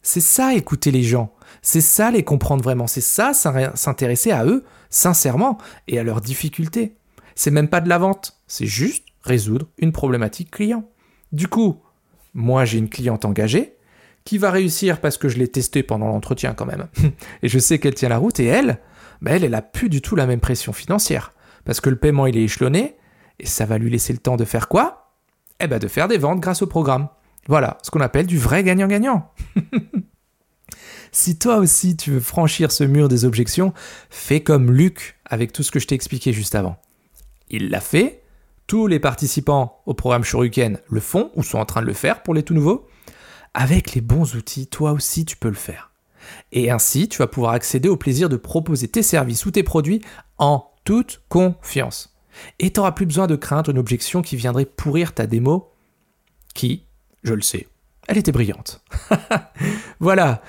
C'est 0.03 0.21
ça 0.21 0.55
écouter 0.55 0.91
les 0.91 1.03
gens. 1.03 1.35
C'est 1.61 1.83
ça 1.83 2.11
les 2.11 2.25
comprendre 2.25 2.65
vraiment. 2.65 2.87
C'est 2.87 3.03
ça 3.03 3.35
s'intéresser 3.35 4.31
à 4.31 4.47
eux, 4.47 4.65
sincèrement, 4.89 5.59
et 5.89 5.99
à 5.99 6.03
leurs 6.03 6.23
difficultés. 6.23 6.97
C'est 7.35 7.51
même 7.51 7.69
pas 7.69 7.83
de 7.83 7.89
la 7.89 7.99
vente, 7.99 8.39
c'est 8.47 8.67
juste 8.67 9.05
résoudre 9.23 9.67
une 9.79 9.93
problématique 9.93 10.51
client. 10.51 10.89
Du 11.33 11.49
coup, 11.49 11.81
moi 12.35 12.65
j'ai 12.65 12.79
une 12.79 12.89
cliente 12.89 13.25
engagée 13.25 13.75
qui 14.31 14.39
va 14.39 14.53
réussir 14.53 15.01
parce 15.01 15.19
que 15.19 15.29
je 15.29 15.39
l'ai 15.39 15.49
testée 15.49 15.83
pendant 15.83 16.07
l'entretien 16.07 16.55
quand 16.55 16.65
même. 16.65 16.87
et 17.43 17.49
je 17.49 17.59
sais 17.59 17.81
qu'elle 17.81 17.95
tient 17.95 18.09
la 18.09 18.19
route 18.19 18.39
et 18.39 18.45
elle, 18.45 18.79
bah 19.21 19.33
elle, 19.35 19.43
elle 19.43 19.57
a 19.57 19.61
plus 19.61 19.89
du 19.89 20.01
tout 20.01 20.15
la 20.15 20.25
même 20.25 20.39
pression 20.39 20.73
financière. 20.73 21.33
Parce 21.65 21.81
que 21.81 21.91
le 21.91 21.97
paiement 21.97 22.29
il 22.29 22.39
est 22.39 22.45
échelonné 22.45 22.95
et 23.41 23.47
ça 23.47 23.67
va 23.67 23.77
lui 23.77 23.91
laisser 23.91 24.13
le 24.13 24.21
temps 24.21 24.37
de 24.37 24.45
faire 24.45 24.69
quoi? 24.69 25.17
Eh 25.59 25.67
ben 25.67 25.81
de 25.81 25.89
faire 25.89 26.07
des 26.07 26.17
ventes 26.17 26.39
grâce 26.39 26.63
au 26.63 26.69
programme. 26.69 27.09
Voilà, 27.49 27.79
ce 27.83 27.91
qu'on 27.91 28.01
appelle 28.01 28.29
du 28.29 28.39
vrai 28.39 28.63
gagnant-gagnant. 28.63 29.33
si 31.11 31.37
toi 31.37 31.57
aussi 31.57 31.97
tu 31.97 32.13
veux 32.13 32.21
franchir 32.21 32.71
ce 32.71 32.85
mur 32.85 33.09
des 33.09 33.25
objections, 33.25 33.73
fais 34.11 34.45
comme 34.45 34.71
Luc 34.71 35.19
avec 35.25 35.53
tout 35.53 35.65
ce 35.65 35.73
que 35.73 35.81
je 35.81 35.89
t'ai 35.89 35.97
expliqué 35.97 36.33
juste 36.33 36.55
avant. 36.55 36.77
Il 37.49 37.69
l'a 37.69 37.81
fait. 37.81 38.23
Tous 38.69 38.87
les 38.87 39.01
participants 39.01 39.83
au 39.87 39.95
programme 39.95 40.23
Shoryuken 40.23 40.79
le 40.89 41.01
font 41.01 41.33
ou 41.35 41.43
sont 41.43 41.59
en 41.59 41.65
train 41.65 41.81
de 41.81 41.87
le 41.87 41.95
faire 41.95 42.23
pour 42.23 42.33
les 42.33 42.45
tout 42.45 42.55
nouveaux. 42.55 42.87
Avec 43.55 43.95
les 43.95 44.01
bons 44.01 44.35
outils, 44.35 44.67
toi 44.67 44.93
aussi 44.93 45.25
tu 45.25 45.37
peux 45.37 45.49
le 45.49 45.55
faire. 45.55 45.91
Et 46.53 46.71
ainsi, 46.71 47.09
tu 47.09 47.19
vas 47.19 47.27
pouvoir 47.27 47.53
accéder 47.53 47.89
au 47.89 47.97
plaisir 47.97 48.29
de 48.29 48.37
proposer 48.37 48.89
tes 48.89 49.03
services 49.03 49.47
ou 49.47 49.51
tes 49.51 49.63
produits 49.63 50.03
en 50.39 50.71
toute 50.85 51.23
confiance. 51.29 52.17
Et 52.59 52.71
tu 52.73 52.79
n'auras 52.79 52.93
plus 52.93 53.07
besoin 53.07 53.27
de 53.27 53.37
craindre 53.37 53.71
une 53.71 53.79
objection 53.79 54.23
qui 54.23 54.37
viendrait 54.37 54.65
pourrir 54.65 55.15
ta 55.15 55.27
démo, 55.27 55.73
qui, 56.55 56.85
je 57.25 57.35
le 57.35 57.43
sais, 57.43 57.69
elle 58.07 58.19
était 58.19 58.33
brillante. 58.33 58.83
voilà, 60.01 60.43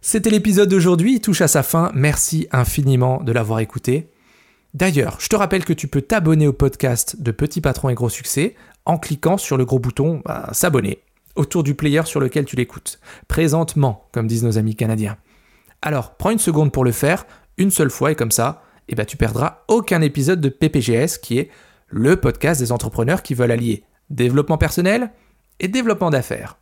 c'était 0.00 0.30
l'épisode 0.30 0.68
d'aujourd'hui, 0.68 1.14
il 1.14 1.20
touche 1.20 1.40
à 1.40 1.48
sa 1.48 1.62
fin. 1.62 1.90
Merci 1.94 2.48
infiniment 2.52 3.22
de 3.22 3.32
l'avoir 3.32 3.60
écouté. 3.60 4.10
D'ailleurs, 4.74 5.16
je 5.20 5.28
te 5.28 5.36
rappelle 5.36 5.64
que 5.64 5.72
tu 5.72 5.88
peux 5.88 6.02
t'abonner 6.02 6.46
au 6.46 6.52
podcast 6.52 7.20
de 7.20 7.30
Petit 7.30 7.60
Patron 7.60 7.88
et 7.88 7.94
Gros 7.94 8.08
Succès 8.08 8.54
en 8.84 8.98
cliquant 8.98 9.36
sur 9.36 9.56
le 9.56 9.64
gros 9.64 9.78
bouton 9.78 10.22
bah, 10.24 10.50
S'abonner 10.52 11.00
autour 11.38 11.62
du 11.62 11.74
player 11.74 12.02
sur 12.04 12.20
lequel 12.20 12.44
tu 12.44 12.56
l'écoutes. 12.56 13.00
Présentement, 13.28 14.08
comme 14.12 14.26
disent 14.26 14.44
nos 14.44 14.58
amis 14.58 14.76
canadiens. 14.76 15.16
Alors, 15.80 16.16
prends 16.16 16.30
une 16.30 16.38
seconde 16.38 16.72
pour 16.72 16.84
le 16.84 16.92
faire, 16.92 17.26
une 17.56 17.70
seule 17.70 17.90
fois, 17.90 18.12
et 18.12 18.14
comme 18.14 18.32
ça, 18.32 18.62
eh 18.88 18.94
ben, 18.94 19.06
tu 19.06 19.16
perdras 19.16 19.62
aucun 19.68 20.00
épisode 20.00 20.40
de 20.40 20.48
PPGS, 20.48 21.18
qui 21.22 21.38
est 21.38 21.50
le 21.86 22.16
podcast 22.16 22.60
des 22.60 22.72
entrepreneurs 22.72 23.22
qui 23.22 23.34
veulent 23.34 23.52
allier 23.52 23.84
développement 24.10 24.58
personnel 24.58 25.12
et 25.60 25.68
développement 25.68 26.10
d'affaires. 26.10 26.58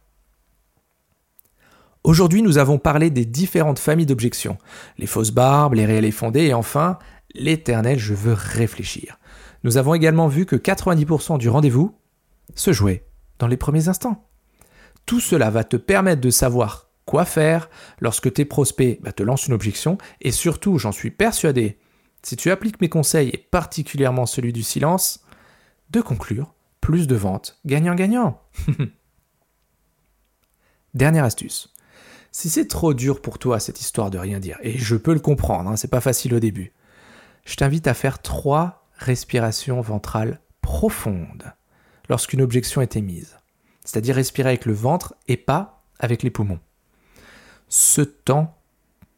Aujourd'hui, 2.05 2.43
nous 2.43 2.59
avons 2.59 2.79
parlé 2.79 3.11
des 3.11 3.25
différentes 3.25 3.79
familles 3.79 4.07
d'objections, 4.07 4.59
les 4.99 5.07
fausses 5.07 5.33
barbes, 5.33 5.75
les 5.75 5.87
réelles 5.87 6.05
et 6.05 6.13
fondées, 6.13 6.47
et 6.47 6.55
enfin 6.55 6.99
l'éternel 7.35 7.99
je 7.99 8.15
veux 8.15 8.33
réfléchir. 8.33 9.19
Nous 9.65 9.77
avons 9.77 9.95
également 9.95 10.29
vu 10.29 10.47
que 10.47 10.57
90% 10.57 11.39
du 11.39 11.49
rendez-vous 11.49 11.97
se 12.55 12.73
jouait 12.73 13.07
dans 13.39 13.49
les 13.49 13.57
premiers 13.57 13.89
instants. 13.89 14.25
Tout 15.07 15.21
cela 15.21 15.51
va 15.51 15.65
te 15.65 15.77
permettre 15.77 16.21
de 16.21 16.31
savoir 16.31 16.87
quoi 17.07 17.25
faire 17.25 17.71
lorsque 18.01 18.33
tes 18.33 18.45
prospects 18.45 19.01
bah, 19.01 19.13
te 19.13 19.23
lancent 19.23 19.47
une 19.47 19.55
objection 19.55 19.97
et 20.21 20.33
surtout, 20.33 20.79
j'en 20.79 20.93
suis 20.93 21.11
persuadé, 21.11 21.79
si 22.23 22.37
tu 22.37 22.51
appliques 22.51 22.81
mes 22.81 22.89
conseils 22.89 23.29
et 23.29 23.39
particulièrement 23.39 24.27
celui 24.27 24.53
du 24.53 24.65
silence, 24.65 25.25
de 25.91 26.01
conclure 26.01 26.55
plus 26.81 27.07
de 27.07 27.15
ventes 27.15 27.61
gagnant-gagnant. 27.65 28.43
Dernière 30.95 31.25
astuce. 31.25 31.73
Si 32.33 32.51
c'est 32.51 32.67
trop 32.67 32.95
dur 32.95 33.23
pour 33.23 33.39
toi 33.39 33.61
cette 33.61 33.81
histoire 33.81 34.11
de 34.11 34.19
rien 34.19 34.41
dire, 34.41 34.59
et 34.63 34.77
je 34.77 34.97
peux 34.97 35.15
le 35.15 35.21
comprendre, 35.21 35.71
hein, 35.71 35.77
c'est 35.77 35.89
pas 35.89 36.01
facile 36.01 36.35
au 36.35 36.41
début, 36.41 36.73
je 37.45 37.55
t'invite 37.55 37.87
à 37.87 37.95
faire 37.95 38.21
trois 38.21 38.89
respirations 38.99 39.81
ventrales 39.81 40.41
profondes 40.63 41.55
lorsqu'une 42.09 42.43
objection 42.43 42.83
est 42.83 42.97
émise. 42.97 43.37
C'est-à-dire 43.87 44.17
respirer 44.17 44.51
avec 44.51 44.67
le 44.67 44.75
ventre 44.75 45.15
et 45.29 45.37
pas 45.37 45.85
avec 45.99 46.23
les 46.23 46.31
poumons. 46.31 46.59
Ce 47.69 48.03
temps 48.03 48.59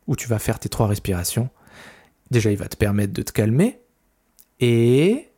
où 0.06 0.14
tu 0.14 0.28
vas 0.28 0.38
faire 0.38 0.58
tes 0.58 0.68
trois 0.68 0.86
respirations, 0.86 1.48
déjà 2.30 2.50
il 2.50 2.58
va 2.58 2.68
te 2.68 2.76
permettre 2.76 3.12
de 3.12 3.22
te 3.22 3.32
calmer 3.32 3.80
et, 4.60 5.30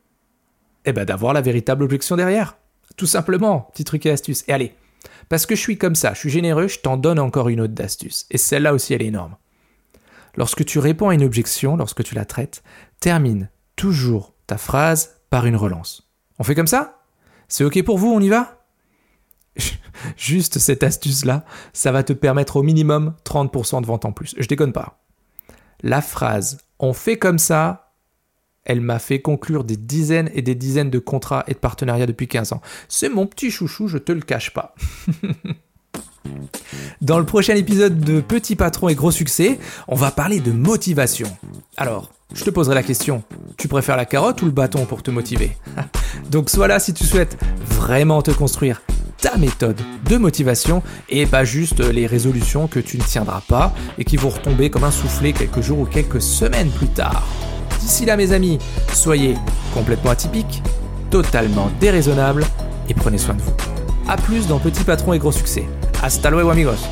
eh 0.85 0.93
ben, 0.93 1.05
d'avoir 1.05 1.33
la 1.33 1.41
véritable 1.41 1.85
objection 1.85 2.17
derrière. 2.17 2.57
Tout 2.97 3.07
simplement, 3.07 3.71
petit 3.73 3.85
truc 3.85 4.05
et 4.05 4.11
astuce. 4.11 4.45
Et 4.49 4.53
allez, 4.53 4.75
Parce 5.29 5.47
que 5.47 5.55
je 5.55 5.61
suis 5.61 5.79
comme 5.79 5.95
ça, 5.95 6.13
je 6.13 6.19
suis 6.19 6.31
généreux, 6.31 6.67
je 6.67 6.81
t'en 6.81 6.97
donne 6.97 7.21
encore 7.21 7.49
une 7.49 7.61
autre 7.61 7.73
d'astuce. 7.73 8.27
Et 8.31 8.39
celle-là 8.39 8.75
aussi, 8.75 8.95
elle 8.95 9.03
est 9.03 9.07
énorme. 9.07 9.37
Lorsque 10.37 10.65
tu 10.65 10.79
réponds 10.81 11.09
à 11.09 11.15
une 11.15 11.25
objection, 11.25 11.77
lorsque 11.77 12.03
tu 12.03 12.15
la 12.17 12.25
traites, 12.25 12.63
termine 12.99 13.49
toujours 13.77 14.35
ta 14.47 14.59
phrase 14.59 15.21
par 15.31 15.47
une 15.47 15.57
relance. 15.57 16.11
On 16.39 16.45
fait 16.45 16.57
comme 16.57 16.67
ça? 16.67 17.05
C'est 17.49 17.65
ok 17.65 17.83
pour 17.85 17.99
vous, 17.99 18.13
on 18.13 18.21
y 18.21 18.29
va? 18.29 18.60
Juste 20.17 20.59
cette 20.59 20.83
astuce-là, 20.83 21.45
ça 21.73 21.93
va 21.93 22.03
te 22.03 22.13
permettre 22.13 22.57
au 22.57 22.63
minimum 22.63 23.15
30% 23.25 23.83
de 23.83 23.87
vente 23.87 24.05
en 24.05 24.13
plus. 24.13 24.35
Je 24.39 24.47
déconne 24.47 24.73
pas. 24.73 24.99
La 25.83 26.03
phrase 26.03 26.59
on 26.81 26.93
fait 26.95 27.19
comme 27.19 27.39
ça, 27.39 27.93
elle 28.65 28.81
m'a 28.81 28.99
fait 28.99 29.21
conclure 29.21 29.65
des 29.65 29.77
dizaines 29.77 30.31
et 30.35 30.43
des 30.43 30.55
dizaines 30.55 30.91
de 30.91 30.99
contrats 30.99 31.45
et 31.47 31.53
de 31.53 31.59
partenariats 31.59 32.07
depuis 32.07 32.27
15 32.27 32.55
ans. 32.55 32.63
C'est 32.89 33.09
mon 33.09 33.27
petit 33.27 33.51
chouchou, 33.51 33.87
je 33.87 33.99
te 33.99 34.13
le 34.13 34.23
cache 34.23 34.53
pas. 34.53 34.75
Dans 37.01 37.19
le 37.19 37.25
prochain 37.25 37.55
épisode 37.55 38.01
de 38.01 38.21
Petit 38.21 38.57
Patron 38.57 38.89
et 38.89 38.95
Gros 38.95 39.11
Succès, 39.11 39.59
on 39.89 39.95
va 39.95 40.11
parler 40.11 40.41
de 40.41 40.53
motivation. 40.53 41.29
Alors, 41.77 42.11
je 42.35 42.45
te 42.45 42.51
poserai 42.51 42.75
la 42.75 42.83
question, 42.83 43.23
tu 43.57 43.69
préfères 43.69 43.97
la 43.97 44.05
carotte 44.05 44.43
ou 44.43 44.47
le 44.47 44.51
bâton 44.51 44.85
pour 44.87 45.03
te 45.03 45.11
motiver? 45.11 45.57
Donc 46.31 46.51
sois 46.51 46.69
là 46.69 46.79
si 46.79 46.95
tu 46.95 47.05
souhaites 47.05 47.39
vraiment 47.65 48.23
te 48.23 48.31
construire 48.31 48.83
ta 49.21 49.37
méthode 49.37 49.81
de 50.09 50.17
motivation 50.17 50.83
et 51.09 51.27
pas 51.27 51.45
juste 51.45 51.81
les 51.81 52.07
résolutions 52.07 52.67
que 52.67 52.81
tu 52.81 52.97
ne 52.99 53.03
tiendras 53.03 53.43
pas 53.47 53.73
et 53.99 54.05
qui 54.05 54.17
vont 54.17 54.31
retomber 54.31 54.71
comme 54.71 54.85
un 54.85 54.91
soufflet 54.91 55.33
quelques 55.33 55.61
jours 55.61 55.81
ou 55.81 55.85
quelques 55.85 56.23
semaines 56.23 56.71
plus 56.71 56.89
tard. 56.89 57.27
D'ici 57.81 58.05
là 58.05 58.17
mes 58.17 58.33
amis, 58.33 58.59
soyez 58.93 59.37
complètement 59.75 60.11
atypiques, 60.11 60.63
totalement 61.11 61.71
déraisonnables 61.81 62.45
et 62.89 62.95
prenez 62.95 63.19
soin 63.19 63.35
de 63.35 63.43
vous. 63.43 63.55
A 64.09 64.17
plus 64.17 64.47
dans 64.47 64.59
Petit 64.59 64.85
Patron 64.85 65.13
et 65.13 65.19
Gros 65.19 65.33
Succès. 65.33 65.69
Hasta 66.03 66.31
luego 66.31 66.51
amigos 66.51 66.89